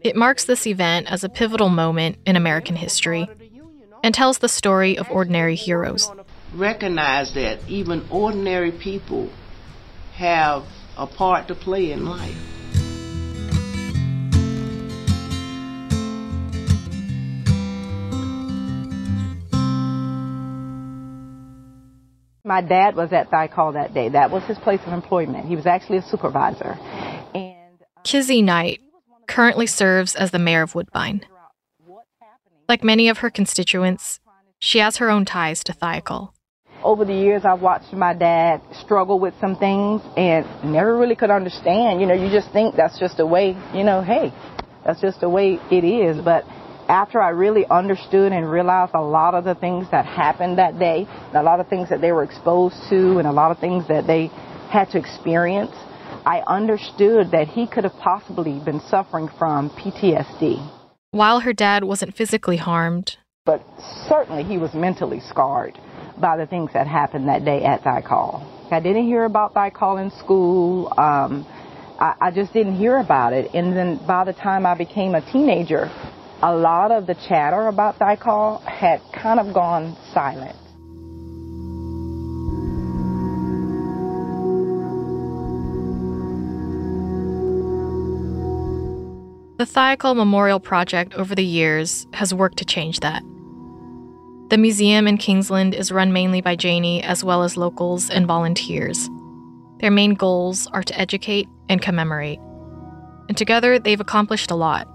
It 0.02 0.16
marks 0.16 0.46
this 0.46 0.66
event 0.66 1.12
as 1.12 1.24
a 1.24 1.28
pivotal 1.28 1.68
moment 1.68 2.16
in 2.24 2.36
American 2.36 2.76
history 2.76 3.28
and 4.02 4.14
tells 4.14 4.38
the 4.38 4.48
story 4.48 4.98
of 4.98 5.10
ordinary 5.10 5.54
heroes. 5.54 6.10
Recognize 6.54 7.34
that 7.34 7.60
even 7.68 8.06
ordinary 8.10 8.72
people 8.72 9.30
have 10.14 10.64
a 10.96 11.06
part 11.06 11.48
to 11.48 11.54
play 11.54 11.92
in 11.92 12.04
life. 12.04 12.36
My 22.42 22.62
dad 22.62 22.96
was 22.96 23.12
at 23.12 23.30
thy 23.30 23.46
Thiokol 23.46 23.74
that 23.74 23.94
day. 23.94 24.08
That 24.08 24.30
was 24.32 24.42
his 24.44 24.58
place 24.58 24.80
of 24.84 24.92
employment. 24.92 25.46
He 25.46 25.54
was 25.54 25.66
actually 25.66 25.98
a 25.98 26.02
supervisor. 26.02 26.76
And 27.32 27.80
uh, 27.80 28.00
Kizzy 28.02 28.42
Knight, 28.42 28.80
currently 29.30 29.66
serves 29.66 30.16
as 30.16 30.32
the 30.32 30.38
mayor 30.38 30.62
of 30.62 30.74
Woodbine. 30.74 31.24
Like 32.70 32.84
many 32.84 33.08
of 33.08 33.18
her 33.18 33.30
constituents, 33.30 34.20
she 34.60 34.78
has 34.78 34.98
her 34.98 35.10
own 35.10 35.24
ties 35.24 35.64
to 35.64 35.72
Thiokol. 35.72 36.30
Over 36.84 37.04
the 37.04 37.12
years, 37.12 37.44
I've 37.44 37.60
watched 37.60 37.92
my 37.92 38.14
dad 38.14 38.60
struggle 38.84 39.18
with 39.18 39.34
some 39.40 39.56
things 39.56 40.02
and 40.16 40.46
never 40.62 40.96
really 40.96 41.16
could 41.16 41.30
understand. 41.30 42.00
You 42.00 42.06
know, 42.06 42.14
you 42.14 42.30
just 42.30 42.52
think 42.52 42.76
that's 42.76 42.96
just 42.96 43.16
the 43.16 43.26
way, 43.26 43.56
you 43.74 43.82
know, 43.82 44.02
hey, 44.02 44.32
that's 44.86 45.00
just 45.00 45.20
the 45.20 45.28
way 45.28 45.58
it 45.72 45.82
is. 45.82 46.24
But 46.24 46.44
after 46.86 47.20
I 47.20 47.30
really 47.30 47.66
understood 47.66 48.30
and 48.30 48.48
realized 48.48 48.92
a 48.94 49.02
lot 49.02 49.34
of 49.34 49.42
the 49.42 49.56
things 49.56 49.90
that 49.90 50.06
happened 50.06 50.58
that 50.58 50.78
day, 50.78 51.08
a 51.34 51.42
lot 51.42 51.58
of 51.58 51.66
things 51.66 51.88
that 51.88 52.00
they 52.00 52.12
were 52.12 52.22
exposed 52.22 52.76
to, 52.88 53.18
and 53.18 53.26
a 53.26 53.32
lot 53.32 53.50
of 53.50 53.58
things 53.58 53.88
that 53.88 54.06
they 54.06 54.28
had 54.70 54.88
to 54.90 54.98
experience, 54.98 55.72
I 56.24 56.44
understood 56.46 57.32
that 57.32 57.48
he 57.48 57.66
could 57.66 57.82
have 57.82 57.96
possibly 57.98 58.60
been 58.64 58.78
suffering 58.78 59.28
from 59.40 59.70
PTSD. 59.70 60.79
While 61.12 61.40
her 61.40 61.52
dad 61.52 61.82
wasn't 61.82 62.14
physically 62.14 62.56
harmed, 62.56 63.16
but 63.44 63.64
certainly 64.08 64.44
he 64.44 64.58
was 64.58 64.72
mentally 64.74 65.18
scarred 65.18 65.76
by 66.18 66.36
the 66.36 66.46
things 66.46 66.70
that 66.72 66.86
happened 66.86 67.28
that 67.28 67.44
day 67.44 67.64
at 67.64 67.82
Thiokol. 67.82 68.70
I 68.70 68.78
didn't 68.78 69.06
hear 69.06 69.24
about 69.24 69.52
Thiokol 69.52 70.00
in 70.00 70.10
school. 70.12 70.86
Um, 70.96 71.44
I, 71.98 72.14
I 72.20 72.30
just 72.30 72.52
didn't 72.52 72.76
hear 72.76 72.98
about 72.98 73.32
it. 73.32 73.52
And 73.54 73.76
then 73.76 73.98
by 74.06 74.22
the 74.22 74.32
time 74.32 74.64
I 74.64 74.76
became 74.76 75.16
a 75.16 75.32
teenager, 75.32 75.90
a 76.42 76.54
lot 76.54 76.92
of 76.92 77.08
the 77.08 77.16
chatter 77.26 77.66
about 77.66 77.98
Thiokol 77.98 78.62
had 78.62 79.00
kind 79.12 79.40
of 79.40 79.52
gone 79.52 79.96
silent. 80.14 80.56
The 89.60 89.66
Thiokol 89.66 90.16
Memorial 90.16 90.58
Project 90.58 91.12
over 91.16 91.34
the 91.34 91.44
years 91.44 92.06
has 92.14 92.32
worked 92.32 92.56
to 92.56 92.64
change 92.64 93.00
that. 93.00 93.22
The 94.48 94.56
museum 94.56 95.06
in 95.06 95.18
Kingsland 95.18 95.74
is 95.74 95.92
run 95.92 96.14
mainly 96.14 96.40
by 96.40 96.56
Jannie 96.56 97.02
as 97.02 97.22
well 97.22 97.42
as 97.42 97.58
locals 97.58 98.08
and 98.08 98.26
volunteers. 98.26 99.10
Their 99.80 99.90
main 99.90 100.14
goals 100.14 100.66
are 100.68 100.82
to 100.82 100.98
educate 100.98 101.46
and 101.68 101.82
commemorate. 101.82 102.38
And 103.28 103.36
together, 103.36 103.78
they've 103.78 104.00
accomplished 104.00 104.50
a 104.50 104.54
lot. 104.54 104.88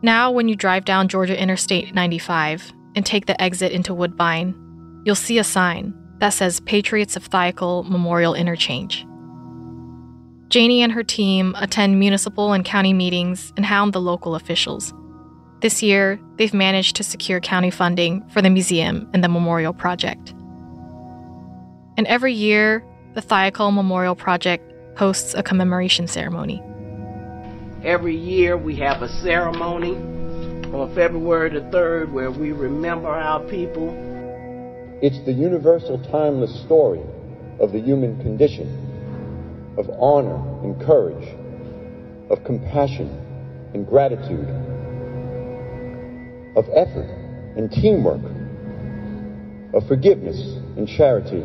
Now, 0.00 0.30
when 0.30 0.46
you 0.46 0.54
drive 0.54 0.84
down 0.84 1.08
Georgia 1.08 1.36
Interstate 1.36 1.92
95 1.92 2.72
and 2.94 3.04
take 3.04 3.26
the 3.26 3.42
exit 3.42 3.72
into 3.72 3.94
Woodbine, 3.94 4.54
you'll 5.04 5.16
see 5.16 5.38
a 5.38 5.42
sign 5.44 5.92
that 6.18 6.28
says 6.28 6.60
Patriots 6.60 7.16
of 7.16 7.28
Thiokol 7.28 7.90
Memorial 7.90 8.34
Interchange. 8.34 9.04
Jannie 10.52 10.82
and 10.82 10.92
her 10.92 11.02
team 11.02 11.54
attend 11.56 11.98
municipal 11.98 12.52
and 12.52 12.62
county 12.62 12.92
meetings 12.92 13.54
and 13.56 13.64
hound 13.64 13.94
the 13.94 14.02
local 14.02 14.34
officials. 14.34 14.92
This 15.62 15.82
year, 15.82 16.20
they've 16.36 16.52
managed 16.52 16.94
to 16.96 17.02
secure 17.02 17.40
county 17.40 17.70
funding 17.70 18.22
for 18.28 18.42
the 18.42 18.50
museum 18.50 19.08
and 19.14 19.24
the 19.24 19.30
memorial 19.30 19.72
project. 19.72 20.34
And 21.96 22.06
every 22.06 22.34
year, 22.34 22.84
the 23.14 23.22
Thiokol 23.22 23.72
Memorial 23.72 24.14
Project 24.14 24.70
hosts 24.98 25.32
a 25.32 25.42
commemoration 25.42 26.06
ceremony. 26.06 26.62
Every 27.82 28.14
year, 28.14 28.58
we 28.58 28.76
have 28.76 29.00
a 29.00 29.08
ceremony 29.08 29.94
on 30.74 30.94
February 30.94 31.48
the 31.48 31.60
3rd 31.74 32.12
where 32.12 32.30
we 32.30 32.52
remember 32.52 33.08
our 33.08 33.40
people. 33.48 33.88
It's 35.00 35.24
the 35.24 35.32
universal, 35.32 35.96
timeless 36.10 36.62
story 36.66 37.00
of 37.58 37.72
the 37.72 37.80
human 37.80 38.20
condition 38.20 38.91
of 39.78 39.88
honor 39.98 40.36
and 40.62 40.80
courage, 40.82 41.28
of 42.30 42.44
compassion 42.44 43.08
and 43.74 43.86
gratitude, 43.86 44.48
of 46.56 46.68
effort 46.74 47.08
and 47.56 47.70
teamwork, 47.70 48.20
of 49.74 49.86
forgiveness 49.88 50.38
and 50.76 50.86
charity, 50.86 51.42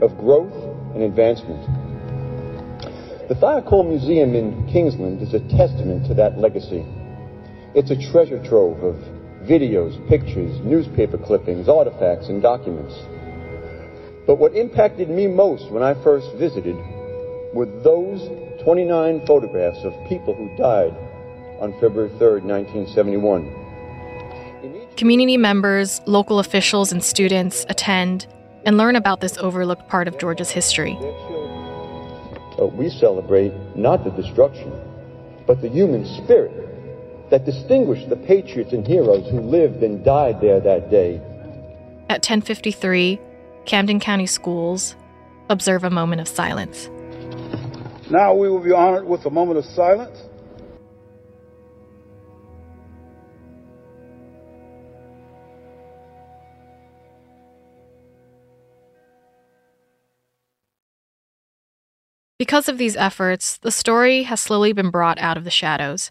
of 0.00 0.16
growth 0.18 0.54
and 0.94 1.02
advancement. 1.02 1.60
The 3.28 3.34
Thiokol 3.34 3.86
Museum 3.86 4.34
in 4.34 4.66
Kingsland 4.72 5.20
is 5.20 5.34
a 5.34 5.40
testament 5.40 6.06
to 6.06 6.14
that 6.14 6.38
legacy. 6.38 6.86
It's 7.74 7.90
a 7.90 8.10
treasure 8.10 8.42
trove 8.42 8.82
of 8.82 8.96
videos, 9.46 9.96
pictures, 10.08 10.58
newspaper 10.64 11.18
clippings, 11.18 11.68
artifacts, 11.68 12.28
and 12.28 12.40
documents. 12.40 12.94
But 14.26 14.36
what 14.38 14.54
impacted 14.54 15.10
me 15.10 15.26
most 15.26 15.70
when 15.70 15.82
I 15.82 15.94
first 16.02 16.32
visited 16.36 16.76
were 17.58 17.66
those 17.82 18.30
29 18.62 19.26
photographs 19.26 19.82
of 19.82 19.92
people 20.08 20.32
who 20.32 20.48
died 20.56 20.94
on 21.60 21.72
February 21.80 22.10
3rd, 22.10 22.44
1971. 22.44 23.52
Community 24.96 25.36
members, 25.36 26.00
local 26.06 26.38
officials, 26.38 26.92
and 26.92 27.02
students 27.02 27.66
attend 27.68 28.28
and 28.64 28.76
learn 28.76 28.94
about 28.94 29.20
this 29.20 29.36
overlooked 29.38 29.88
part 29.88 30.06
of 30.06 30.16
Georgia's 30.18 30.52
history. 30.52 30.96
Uh, 32.60 32.66
we 32.66 32.88
celebrate 32.88 33.52
not 33.74 34.04
the 34.04 34.10
destruction, 34.10 34.72
but 35.44 35.60
the 35.60 35.68
human 35.68 36.06
spirit 36.22 36.52
that 37.30 37.44
distinguished 37.44 38.08
the 38.08 38.14
patriots 38.14 38.72
and 38.72 38.86
heroes 38.86 39.28
who 39.32 39.40
lived 39.40 39.82
and 39.82 40.04
died 40.04 40.40
there 40.40 40.60
that 40.60 40.92
day. 40.92 41.16
At 42.08 42.22
1053, 42.22 43.18
Camden 43.64 43.98
County 43.98 44.26
Schools 44.26 44.94
observe 45.50 45.82
a 45.82 45.90
moment 45.90 46.20
of 46.20 46.28
silence. 46.28 46.88
Now 48.10 48.34
we 48.34 48.48
will 48.48 48.62
be 48.62 48.72
honored 48.72 49.06
with 49.06 49.26
a 49.26 49.30
moment 49.30 49.58
of 49.58 49.64
silence. 49.66 50.18
Because 62.38 62.68
of 62.68 62.78
these 62.78 62.96
efforts, 62.96 63.58
the 63.58 63.70
story 63.70 64.22
has 64.22 64.40
slowly 64.40 64.72
been 64.72 64.90
brought 64.90 65.18
out 65.18 65.36
of 65.36 65.44
the 65.44 65.50
shadows. 65.50 66.10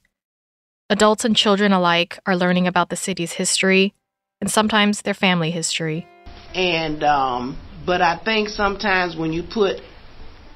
Adults 0.89 1.25
and 1.25 1.35
children 1.35 1.71
alike 1.71 2.19
are 2.25 2.35
learning 2.35 2.67
about 2.67 2.89
the 2.89 2.95
city's 2.95 3.33
history 3.33 3.93
and 4.39 4.51
sometimes 4.51 5.01
their 5.01 5.13
family 5.13 5.49
history. 5.49 6.05
And, 6.53 7.03
um, 7.03 7.57
but 7.85 8.01
I 8.01 8.17
think 8.23 8.49
sometimes 8.49 9.15
when 9.15 9.33
you 9.33 9.41
put 9.41 9.81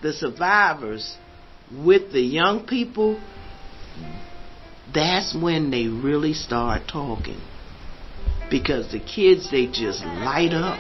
the 0.01 0.13
survivors 0.13 1.17
with 1.77 2.12
the 2.12 2.21
young 2.21 2.65
people, 2.65 3.19
that's 4.93 5.36
when 5.36 5.71
they 5.71 5.88
really 5.88 6.34
start 6.34 6.84
talking. 6.91 7.39
Because 8.49 8.91
the 8.91 8.99
kids, 8.99 9.49
they 9.49 9.67
just 9.67 10.03
light 10.03 10.51
up. 10.51 10.79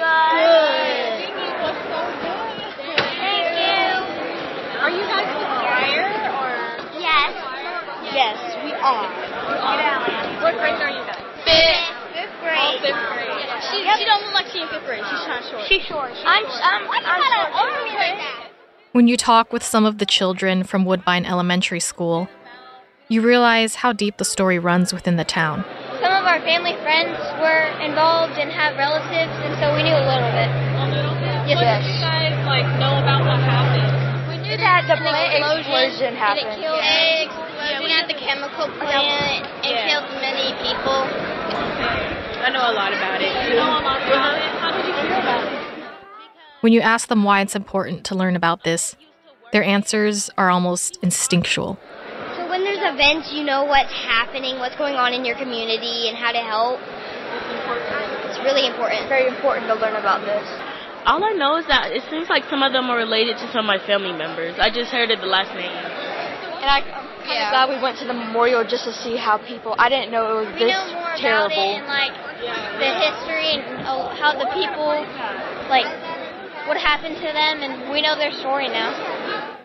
Good. 0.00 1.20
Thank 3.20 3.52
you. 3.52 3.84
Are 4.80 4.88
you 4.88 5.04
guys 5.04 5.28
choir 5.28 6.08
or? 6.40 6.56
Yes. 6.96 7.36
Yes, 8.16 8.40
we 8.64 8.72
are. 8.72 9.12
What 10.40 10.56
grade 10.56 10.80
are 10.80 10.88
you 10.88 11.04
guys? 11.04 11.20
Fifth. 11.44 12.16
Fifth 12.16 12.32
grade. 12.40 12.56
Oh, 12.56 12.80
fifth 12.80 12.96
grade. 13.12 13.28
She, 13.68 13.84
she 13.84 14.04
don't 14.08 14.24
look 14.24 14.32
like 14.32 14.48
she's 14.48 14.64
in 14.64 14.68
fifth 14.72 14.88
grade. 14.88 15.04
She's 15.04 15.20
kind 15.28 15.44
of 15.44 15.50
short. 15.52 15.68
She's 15.68 15.84
short. 15.84 16.16
She's 16.16 16.24
I'm, 16.24 16.48
I'm, 16.48 16.88
I'm, 16.88 17.04
I'm 17.04 17.20
short. 17.20 17.52
Army 17.60 17.92
like 17.92 18.16
that. 18.16 18.39
When 18.90 19.06
you 19.06 19.16
talk 19.16 19.52
with 19.52 19.62
some 19.62 19.86
of 19.86 19.98
the 19.98 20.06
children 20.06 20.66
from 20.66 20.84
Woodbine 20.84 21.24
Elementary 21.24 21.78
School, 21.78 22.26
you 23.06 23.22
realize 23.22 23.86
how 23.86 23.92
deep 23.92 24.16
the 24.18 24.26
story 24.26 24.58
runs 24.58 24.92
within 24.92 25.14
the 25.14 25.22
town. 25.22 25.62
Some 26.02 26.10
of 26.10 26.26
our 26.26 26.42
family 26.42 26.74
friends 26.82 27.14
were 27.38 27.70
involved 27.78 28.34
and 28.34 28.50
have 28.50 28.74
relatives, 28.74 29.30
and 29.46 29.54
so 29.62 29.70
we 29.78 29.86
knew 29.86 29.94
a 29.94 30.06
little 30.10 30.34
bit. 30.34 30.50
A 30.50 30.90
little 30.90 31.14
bit? 31.22 31.54
Yes. 31.54 31.54
What 31.54 31.70
did 31.70 31.86
you 31.86 32.02
guys 32.02 32.34
like 32.50 32.66
know 32.82 32.98
about 32.98 33.22
what 33.30 33.38
happened? 33.46 33.94
We 34.26 34.42
knew 34.42 34.58
that 34.58 34.82
the 34.90 34.98
plant 34.98 35.38
explosion 35.38 36.18
happened. 36.18 36.50
And 36.50 36.58
it 36.58 36.66
killed 36.66 36.82
yeah. 36.82 37.30
explosion 37.30 37.94
yeah, 37.94 38.02
at 38.02 38.06
the 38.10 38.18
chemical 38.18 38.66
plant 38.74 39.46
and 39.62 39.70
yeah. 39.70 39.86
killed 39.86 40.10
many 40.18 40.50
people. 40.66 41.06
Okay. 41.06 42.42
I 42.42 42.50
know 42.50 42.66
a 42.66 42.74
lot 42.74 42.90
about 42.90 43.22
it. 43.22 43.30
You 43.46 43.54
know 43.54 43.70
a 43.70 43.86
lot 43.86 44.02
about 44.02 44.34
it? 44.34 44.50
How 44.58 44.74
did 44.74 44.82
you 44.82 44.98
hear 44.98 45.14
about 45.14 45.46
it? 45.46 45.59
When 46.60 46.72
you 46.72 46.80
ask 46.80 47.08
them 47.08 47.24
why 47.24 47.40
it's 47.40 47.56
important 47.56 48.04
to 48.06 48.14
learn 48.14 48.36
about 48.36 48.64
this, 48.64 48.96
their 49.52 49.64
answers 49.64 50.30
are 50.36 50.50
almost 50.50 50.98
instinctual. 51.02 51.78
So 52.36 52.48
when 52.48 52.62
there's 52.62 52.84
events, 52.84 53.32
you 53.32 53.44
know 53.44 53.64
what's 53.64 53.92
happening, 53.92 54.58
what's 54.58 54.76
going 54.76 54.94
on 54.94 55.12
in 55.14 55.24
your 55.24 55.36
community, 55.36 56.08
and 56.08 56.16
how 56.16 56.32
to 56.32 56.38
help. 56.38 56.78
It's 58.28 58.38
really 58.44 58.66
important. 58.68 59.08
Very 59.08 59.26
important 59.26 59.66
to 59.68 59.74
learn 59.74 59.96
about 59.96 60.20
this. 60.20 60.44
All 61.06 61.24
I 61.24 61.32
know 61.32 61.56
is 61.56 61.66
that 61.66 61.96
it 61.96 62.04
seems 62.10 62.28
like 62.28 62.44
some 62.52 62.62
of 62.62 62.72
them 62.76 62.90
are 62.90 62.96
related 62.98 63.38
to 63.40 63.46
some 63.56 63.64
of 63.64 63.68
my 63.72 63.80
family 63.88 64.12
members. 64.12 64.54
I 64.60 64.68
just 64.68 64.92
heard 64.92 65.10
of 65.10 65.20
the 65.20 65.26
last 65.32 65.48
name. 65.56 65.72
And 66.60 66.68
I, 66.68 66.84
I'm 66.84 67.08
kind 67.24 67.40
of 67.40 67.48
glad 67.56 67.64
we 67.72 67.80
went 67.80 67.96
to 68.04 68.06
the 68.06 68.12
memorial 68.12 68.62
just 68.68 68.84
to 68.84 68.92
see 68.92 69.16
how 69.16 69.40
people. 69.40 69.72
I 69.80 69.88
didn't 69.88 70.12
know 70.12 70.44
it 70.44 70.44
was 70.44 70.52
We 70.60 70.68
this 70.68 70.76
know 70.76 70.92
more 70.92 71.16
terrible. 71.16 71.56
about 71.56 71.72
it 71.72 71.80
and 71.80 71.88
like 71.88 72.12
the 72.76 72.90
history 73.00 73.48
and 73.56 73.64
oh, 73.88 74.12
how 74.20 74.36
the 74.36 74.44
people, 74.52 74.92
like 75.72 75.88
what 76.66 76.76
happened 76.76 77.16
to 77.16 77.22
them, 77.22 77.62
and 77.62 77.90
we 77.90 78.02
know 78.02 78.16
their 78.16 78.32
story 78.32 78.68
now. 78.68 79.58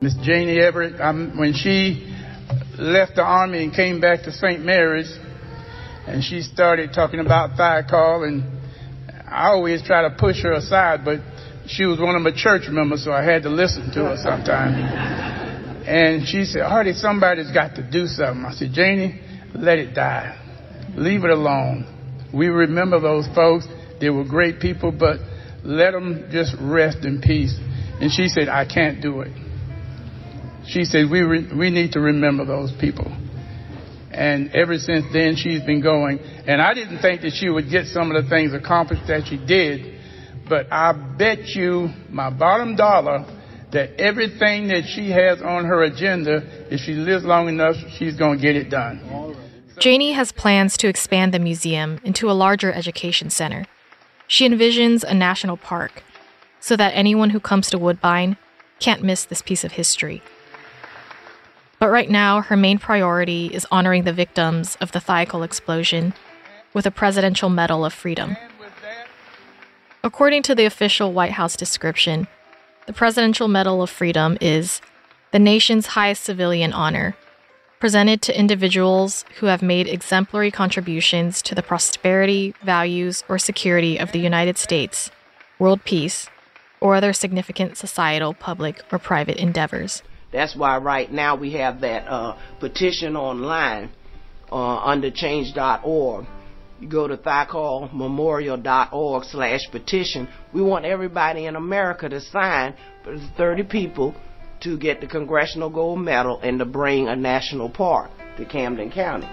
Miss 0.00 0.14
Jannie 0.16 0.58
Everette, 0.58 1.00
I'm, 1.00 1.38
when 1.38 1.54
she 1.54 2.14
left 2.78 3.16
the 3.16 3.22
Army 3.22 3.64
and 3.64 3.72
came 3.72 4.02
back 4.02 4.24
to 4.24 4.32
St. 4.32 4.62
Mary's, 4.62 5.18
and 6.06 6.22
she 6.22 6.42
started 6.42 6.92
talking 6.92 7.20
about 7.20 7.56
Thiokol, 7.58 8.28
and 8.28 8.44
I 9.28 9.48
always 9.48 9.82
try 9.82 10.02
to 10.02 10.14
push 10.16 10.42
her 10.42 10.52
aside, 10.52 11.04
but 11.04 11.20
she 11.66 11.84
was 11.84 11.98
one 11.98 12.14
of 12.14 12.22
my 12.22 12.32
church 12.34 12.68
members, 12.68 13.04
so 13.04 13.12
I 13.12 13.22
had 13.22 13.42
to 13.44 13.48
listen 13.48 13.90
to 13.92 14.04
her 14.04 14.16
sometimes. 14.16 14.76
And 15.86 16.26
she 16.26 16.44
said, 16.44 16.62
Hardy, 16.62 16.92
somebody's 16.92 17.50
got 17.50 17.76
to 17.76 17.82
do 17.82 18.06
something. 18.06 18.44
I 18.44 18.52
said, 18.52 18.72
Jannie, 18.72 19.20
let 19.54 19.78
it 19.78 19.94
die. 19.94 20.38
Leave 20.94 21.24
it 21.24 21.30
alone. 21.30 21.86
We 22.32 22.48
remember 22.48 23.00
those 23.00 23.26
folks. 23.34 23.66
They 24.00 24.10
were 24.10 24.24
great 24.24 24.60
people, 24.60 24.92
but 24.92 25.20
let 25.62 25.92
them 25.92 26.28
just 26.30 26.54
rest 26.60 27.04
in 27.04 27.20
peace. 27.20 27.56
And 28.00 28.10
she 28.10 28.28
said, 28.28 28.48
I 28.48 28.66
can't 28.66 29.00
do 29.00 29.20
it. 29.20 29.32
She 30.66 30.84
said, 30.84 31.10
we, 31.10 31.20
re- 31.20 31.50
we 31.56 31.70
need 31.70 31.92
to 31.92 32.00
remember 32.00 32.44
those 32.44 32.72
people. 32.80 33.06
And 34.14 34.54
ever 34.54 34.78
since 34.78 35.04
then, 35.12 35.34
she's 35.34 35.60
been 35.62 35.82
going. 35.82 36.20
And 36.20 36.62
I 36.62 36.72
didn't 36.72 37.00
think 37.00 37.22
that 37.22 37.32
she 37.32 37.48
would 37.48 37.68
get 37.68 37.86
some 37.86 38.12
of 38.12 38.22
the 38.22 38.30
things 38.30 38.54
accomplished 38.54 39.06
that 39.08 39.26
she 39.26 39.36
did. 39.36 40.00
But 40.48 40.72
I 40.72 40.92
bet 40.92 41.48
you 41.48 41.88
my 42.10 42.30
bottom 42.30 42.76
dollar 42.76 43.26
that 43.72 44.00
everything 44.00 44.68
that 44.68 44.84
she 44.86 45.10
has 45.10 45.42
on 45.42 45.64
her 45.64 45.82
agenda, 45.82 46.68
if 46.72 46.80
she 46.80 46.92
lives 46.92 47.24
long 47.24 47.48
enough, 47.48 47.74
she's 47.98 48.16
going 48.16 48.38
to 48.38 48.42
get 48.42 48.54
it 48.54 48.70
done. 48.70 49.34
Jannie 49.80 50.12
has 50.12 50.30
plans 50.30 50.76
to 50.76 50.88
expand 50.88 51.34
the 51.34 51.40
museum 51.40 51.98
into 52.04 52.30
a 52.30 52.32
larger 52.32 52.72
education 52.72 53.30
center. 53.30 53.66
She 54.28 54.48
envisions 54.48 55.02
a 55.02 55.12
national 55.12 55.56
park 55.56 56.04
so 56.60 56.76
that 56.76 56.92
anyone 56.94 57.30
who 57.30 57.40
comes 57.40 57.68
to 57.70 57.78
Woodbine 57.78 58.36
can't 58.78 59.02
miss 59.02 59.24
this 59.24 59.42
piece 59.42 59.64
of 59.64 59.72
history. 59.72 60.22
But 61.78 61.90
right 61.90 62.08
now, 62.08 62.40
her 62.40 62.56
main 62.56 62.78
priority 62.78 63.46
is 63.46 63.66
honoring 63.70 64.04
the 64.04 64.12
victims 64.12 64.76
of 64.80 64.92
the 64.92 65.00
Thiokol 65.00 65.44
explosion 65.44 66.14
with 66.72 66.86
a 66.86 66.90
Presidential 66.90 67.48
Medal 67.48 67.84
of 67.84 67.92
Freedom. 67.92 68.36
According 70.02 70.42
to 70.44 70.54
the 70.54 70.66
official 70.66 71.12
White 71.12 71.32
House 71.32 71.56
description, 71.56 72.26
the 72.86 72.92
Presidential 72.92 73.48
Medal 73.48 73.82
of 73.82 73.90
Freedom 73.90 74.36
is 74.40 74.80
the 75.32 75.38
nation's 75.38 75.88
highest 75.88 76.22
civilian 76.22 76.72
honor, 76.72 77.16
presented 77.80 78.22
to 78.22 78.38
individuals 78.38 79.24
who 79.40 79.46
have 79.46 79.62
made 79.62 79.88
exemplary 79.88 80.50
contributions 80.50 81.42
to 81.42 81.54
the 81.54 81.62
prosperity, 81.62 82.54
values, 82.62 83.24
or 83.28 83.38
security 83.38 83.98
of 83.98 84.12
the 84.12 84.18
United 84.20 84.58
States, 84.58 85.10
world 85.58 85.82
peace, 85.84 86.28
or 86.80 86.94
other 86.94 87.12
significant 87.12 87.76
societal, 87.76 88.34
public, 88.34 88.82
or 88.92 88.98
private 88.98 89.36
endeavors. 89.38 90.02
That's 90.34 90.56
why 90.56 90.78
right 90.78 91.10
now 91.10 91.36
we 91.36 91.52
have 91.52 91.82
that 91.82 92.08
uh, 92.08 92.36
petition 92.58 93.16
online 93.16 93.92
uh, 94.50 94.78
under 94.78 95.12
change.org. 95.12 96.26
You 96.80 96.88
go 96.88 97.06
to 97.06 97.16
thiokolmemorial.org 97.16 99.24
slash 99.26 99.60
petition. 99.70 100.28
We 100.52 100.60
want 100.60 100.86
everybody 100.86 101.46
in 101.46 101.54
America 101.54 102.08
to 102.08 102.20
sign, 102.20 102.74
but 103.04 103.14
it's 103.14 103.24
30 103.36 103.62
people 103.62 104.12
to 104.62 104.76
get 104.76 105.00
the 105.00 105.06
Congressional 105.06 105.70
Gold 105.70 106.00
Medal 106.00 106.40
and 106.40 106.58
to 106.58 106.64
bring 106.64 107.06
a 107.06 107.14
national 107.14 107.70
park 107.70 108.10
to 108.36 108.44
Camden 108.44 108.90
County. 108.90 109.28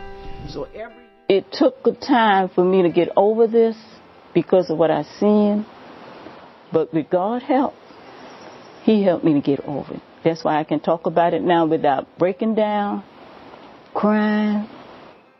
So 0.49 0.65
every 0.65 1.03
It 1.27 1.51
took 1.51 1.77
a 1.85 1.93
time 1.93 2.49
for 2.49 2.63
me 2.63 2.83
to 2.83 2.91
get 2.91 3.09
over 3.17 3.47
this 3.47 3.75
because 4.35 4.69
of 4.69 4.77
what 4.77 4.91
I 4.91 5.01
seen, 5.19 5.65
but 6.71 6.93
with 6.93 7.09
God's 7.09 7.45
help, 7.45 7.73
He 8.83 9.03
helped 9.03 9.25
me 9.25 9.33
to 9.33 9.41
get 9.41 9.61
over 9.61 9.95
it. 9.95 10.01
That's 10.23 10.43
why 10.43 10.59
I 10.59 10.63
can 10.63 10.79
talk 10.79 11.05
about 11.07 11.33
it 11.33 11.41
now 11.41 11.65
without 11.65 12.07
breaking 12.17 12.55
down, 12.55 13.03
crying. 13.93 14.69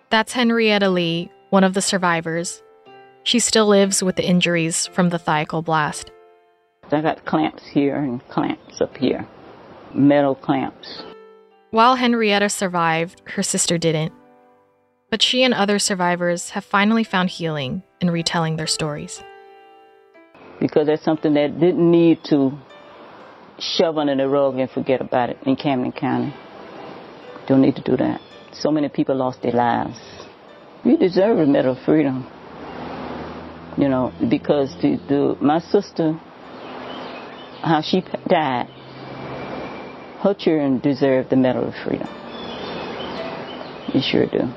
That's 0.10 0.34
Henrietta 0.34 0.89
Lee, 0.89 1.32
one 1.52 1.63
of 1.63 1.74
the 1.74 1.82
survivors. 1.82 2.63
She 3.24 3.39
still 3.39 3.67
lives 3.67 4.02
with 4.02 4.15
the 4.15 4.28
injuries 4.28 4.88
from 4.88 5.10
the 5.10 5.20
Thiokol 5.20 5.63
blast. 5.63 6.12
I 6.91 7.02
got 7.02 7.24
clamps 7.26 7.63
here 7.72 7.96
and 7.96 8.28
clamps 8.28 8.82
up 8.82 8.98
here, 8.98 9.26
metal 9.94 10.36
clamps. 10.36 11.04
While 11.70 11.96
Henrietta 11.96 12.50
survived, 12.50 13.22
her 13.26 13.44
sister 13.44 13.78
didn't. 13.78 14.12
But 15.10 15.22
she 15.22 15.44
and 15.44 15.54
other 15.54 15.80
survivors 15.80 16.50
have 16.50 16.65
finally 16.65 17.04
found 17.04 17.30
healing 17.30 17.84
in 18.02 18.10
retelling 18.10 18.56
their 18.56 18.67
stories. 18.67 19.24
Because 20.60 20.88
that's 20.88 21.04
something 21.04 21.34
that 21.36 21.60
didn't 21.60 21.89
need 21.89 22.24
to 22.26 22.58
shove 23.62 23.97
under 23.97 24.15
the 24.15 24.28
rug 24.28 24.58
and 24.58 24.69
forget 24.69 25.02
about 25.02 25.30
it 25.30 25.38
in 25.45 25.56
Camden 25.56 25.91
County. 25.91 26.34
Don't 27.47 27.62
need 27.62 27.76
to 27.76 27.82
do 27.82 27.95
that. 27.97 28.19
So 28.54 28.71
many 28.71 28.89
people 28.89 29.15
lost 29.15 29.41
their 29.41 29.54
lives. 29.54 29.97
You 30.84 30.97
deserve 30.97 31.38
a 31.39 31.45
Medal 31.45 31.78
of 31.78 31.84
Freedom. 31.86 32.28
You 33.78 33.88
know, 33.88 34.12
because 34.30 34.76
the, 34.82 34.97
the, 35.08 35.38
my 35.39 35.60
sister, 35.60 36.13
how 37.62 37.82
she 37.84 38.04
died, 38.28 38.67
her 40.21 40.36
children 40.38 40.80
deserve 40.80 41.30
the 41.30 41.36
Medal 41.36 41.67
of 41.67 41.74
Freedom. 41.86 42.08
You 43.93 44.02
sure 44.02 44.26
do. 44.26 44.52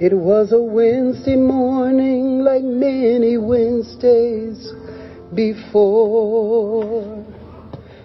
It 0.00 0.14
was 0.14 0.50
a 0.52 0.62
Wednesday 0.62 1.36
morning 1.36 2.42
like 2.42 2.62
many 2.62 3.36
Wednesdays 3.36 4.72
before. 5.34 7.22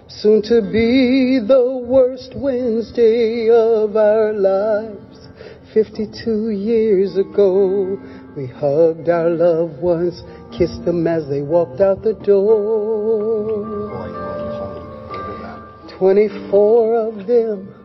Soon 0.06 0.42
to 0.42 0.60
be 0.60 1.40
the 1.40 1.82
worst 1.88 2.34
Wednesday 2.36 3.48
of 3.48 3.96
our 3.96 4.34
lives. 4.34 5.28
52 5.72 6.50
years 6.50 7.16
ago, 7.16 7.98
we 8.36 8.46
hugged 8.46 9.08
our 9.08 9.30
loved 9.30 9.80
ones, 9.80 10.22
kissed 10.52 10.84
them 10.84 11.06
as 11.06 11.26
they 11.30 11.40
walked 11.40 11.80
out 11.80 12.02
the 12.02 12.12
door. 12.12 13.88
24 15.98 16.94
of 16.94 17.26
them 17.26 17.75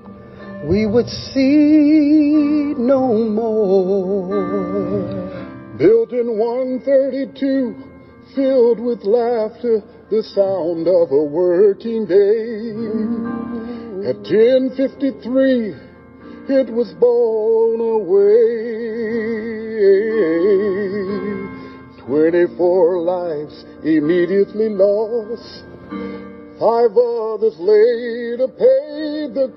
we 0.63 0.85
would 0.85 1.07
see 1.07 2.73
no 2.77 3.13
more. 3.29 4.27
Built 5.77 6.11
in 6.13 6.37
132, 6.37 7.75
filled 8.35 8.79
with 8.79 9.03
laughter, 9.03 9.81
the 10.11 10.21
sound 10.23 10.87
of 10.87 11.11
a 11.11 11.23
working 11.23 12.05
day. 12.05 12.71
At 14.07 14.17
1053, 14.17 15.73
it 16.49 16.69
was 16.71 16.93
blown 16.99 17.79
away. 17.81 18.81
24 22.05 22.99
lives 23.01 23.65
immediately 23.83 24.69
lost. 24.69 25.63
Five 26.59 26.95
others 26.95 27.57
later 27.57 28.47
paid 28.47 28.80
the. 29.33 29.47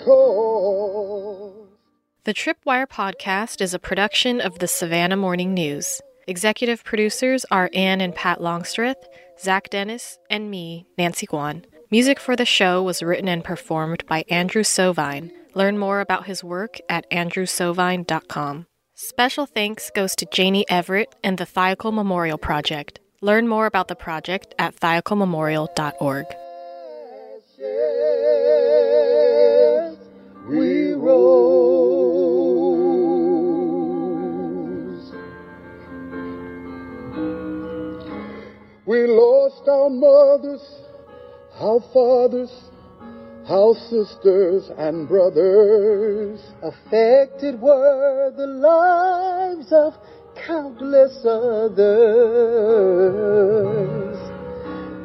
The 2.24 2.34
Tripwire 2.34 2.86
podcast 2.86 3.60
is 3.60 3.74
a 3.74 3.78
production 3.78 4.40
of 4.40 4.58
the 4.58 4.68
Savannah 4.68 5.16
Morning 5.16 5.52
News. 5.52 6.00
Executive 6.26 6.84
producers 6.84 7.44
are 7.50 7.68
Anne 7.74 8.00
and 8.00 8.14
Pat 8.14 8.40
Longstreth, 8.40 9.08
Zach 9.38 9.68
Dennis, 9.68 10.18
and 10.30 10.50
me, 10.50 10.86
Nancy 10.96 11.26
Guan. 11.26 11.64
Music 11.90 12.18
for 12.18 12.34
the 12.34 12.46
show 12.46 12.82
was 12.82 13.02
written 13.02 13.28
and 13.28 13.44
performed 13.44 14.06
by 14.06 14.24
Andrew 14.30 14.62
Sovine. 14.62 15.30
Learn 15.54 15.78
more 15.78 16.00
about 16.00 16.26
his 16.26 16.42
work 16.42 16.78
at 16.88 17.08
andrewsovine.com. 17.10 18.66
Special 18.94 19.46
thanks 19.46 19.90
goes 19.90 20.16
to 20.16 20.26
Jannie 20.26 20.64
Everette 20.70 21.12
and 21.22 21.36
the 21.36 21.44
Thiokol 21.46 21.92
Memorial 21.92 22.38
Project. 22.38 23.00
Learn 23.20 23.48
more 23.48 23.66
about 23.66 23.88
the 23.88 23.96
project 23.96 24.54
at 24.58 24.76
thiokolmemorial.org. 24.76 26.26
we 30.48 30.92
rose. 30.92 31.54
We 38.84 39.06
lost 39.06 39.66
our 39.68 39.88
mothers, 39.88 40.62
our 41.58 41.80
fathers, 41.92 42.52
our 43.48 43.74
sisters 43.88 44.70
and 44.76 45.08
brothers. 45.08 46.40
Affected 46.62 47.60
were 47.60 48.30
the 48.36 48.46
lives 48.46 49.72
of 49.72 49.94
countless 50.46 51.24
others. 51.24 51.74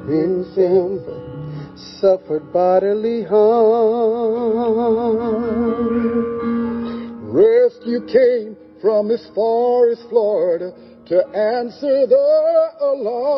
In 0.10 0.44
film 0.56 1.29
suffered 2.00 2.52
bodily 2.52 3.24
harm. 3.24 3.70
Rescue 7.32 8.06
came 8.08 8.58
from 8.82 9.12
as 9.12 9.24
far 9.36 9.90
as 9.90 10.02
Florida 10.10 10.74
to 11.08 11.28
answer 11.30 12.08
the 12.08 12.72
alarm. 12.82 13.30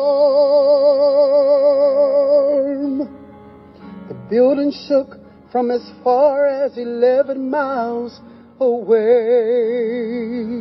The 4.08 4.14
building 4.28 4.72
shook 4.88 5.18
from 5.50 5.70
as 5.70 5.86
far 6.02 6.46
as 6.46 6.78
11 6.78 7.50
miles 7.50 8.18
away. 8.60 10.60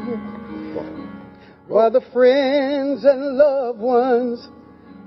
While 1.68 1.92
the 1.92 2.02
friends 2.12 3.06
and 3.06 3.38
loved 3.38 3.80
ones 3.80 4.50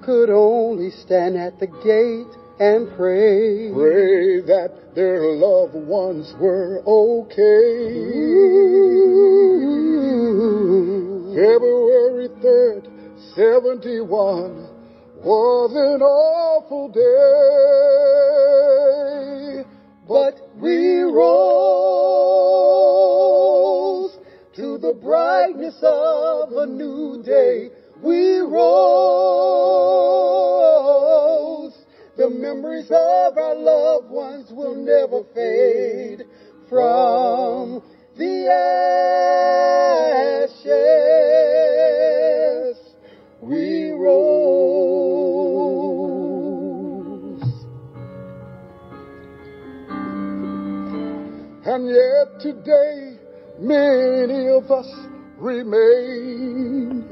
could 0.02 0.30
only 0.30 0.90
stand 0.90 1.37
at 1.37 1.58
the 1.60 1.66
gate 1.66 2.34
and 2.58 2.88
pray. 2.96 3.70
Pray 3.72 4.40
that 4.42 4.94
their 4.94 5.32
loved 5.32 5.74
ones 5.74 6.34
were 6.38 6.82
okay. 6.86 8.44
Mm-hmm. 9.54 11.34
February 11.34 12.28
3rd, 12.40 12.88
71 13.34 14.68
was 15.24 15.72
an 15.74 16.02
awful 16.02 16.88
day. 16.88 17.02
But 20.06 20.38
we 20.60 21.00
rose 21.00 21.24
to 24.54 24.78
the 24.78 24.92
brightness 25.02 25.82
of 25.82 26.52
a 26.52 26.66
new 26.66 27.20
day. 27.24 27.70
We 28.00 28.38
rose. 28.38 30.43
The 32.24 32.30
memories 32.30 32.87
of 32.87 33.37
our 33.37 33.54
loved 33.54 34.08
ones 34.08 34.50
will 34.50 34.74
never 34.74 35.22
fade 35.34 36.24
from 36.70 37.82
the 38.16 38.48
ashes. 40.40 42.78
We 43.42 43.90
rose. 43.90 44.24
And 51.66 51.90
yet 51.90 52.40
today, 52.40 53.18
many 53.58 54.48
of 54.48 54.70
us 54.70 54.90
remain 55.37 57.04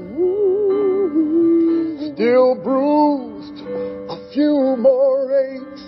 still 2.14 2.54
bruised, 2.54 3.31
few 4.32 4.76
more 4.78 5.30
aches 5.30 5.82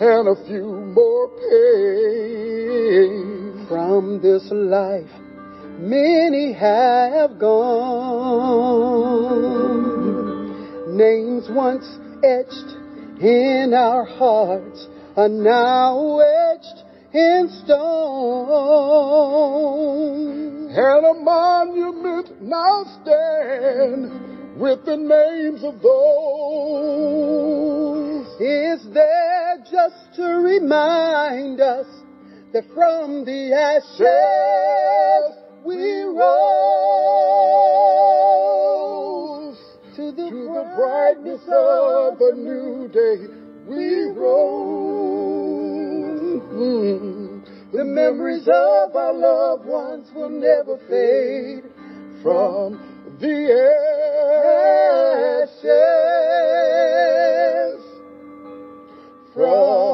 and 0.00 0.28
a 0.28 0.36
few 0.46 0.66
more 0.66 1.28
pains. 1.28 2.76
From 3.68 4.20
this 4.20 4.46
life, 4.52 5.10
many 5.78 6.52
have 6.52 7.38
gone. 7.38 8.56
Names 10.96 11.48
once 11.50 11.86
etched 12.22 12.76
in 13.22 13.72
our 13.74 14.04
hearts 14.04 14.86
are 15.16 15.28
now 15.28 16.18
etched 16.18 16.84
in 17.14 17.48
stone. 17.64 18.36
And 20.76 21.06
a 21.06 21.14
monument 21.14 22.42
now 22.42 22.84
stands 23.02 24.25
with 24.56 24.84
the 24.86 24.96
names 24.96 25.62
of 25.62 25.82
those. 25.82 26.26
Is 28.40 28.86
there 28.92 29.58
just 29.70 30.14
to 30.16 30.24
remind 30.24 31.60
us 31.60 31.86
that 32.52 32.64
from 32.74 33.26
the 33.26 33.52
ashes 33.52 34.00
we 35.64 36.02
rose 36.04 36.96
to 39.96 40.10
the, 40.12 40.30
to 40.30 40.48
the 40.54 40.64
brightness 40.74 41.42
of 41.48 42.18
a 42.20 42.34
new 42.34 42.88
day? 42.88 43.26
We 43.66 44.04
rose. 44.18 45.36
Mm. 46.52 47.72
The 47.72 47.84
memories 47.84 48.48
of 48.48 48.96
our 48.96 49.12
loved 49.12 49.66
ones 49.66 50.10
will 50.14 50.30
never 50.30 50.78
fade 50.88 51.64
from 52.22 52.95
the 53.18 53.52
ashes. 55.52 55.66
From 59.34 59.85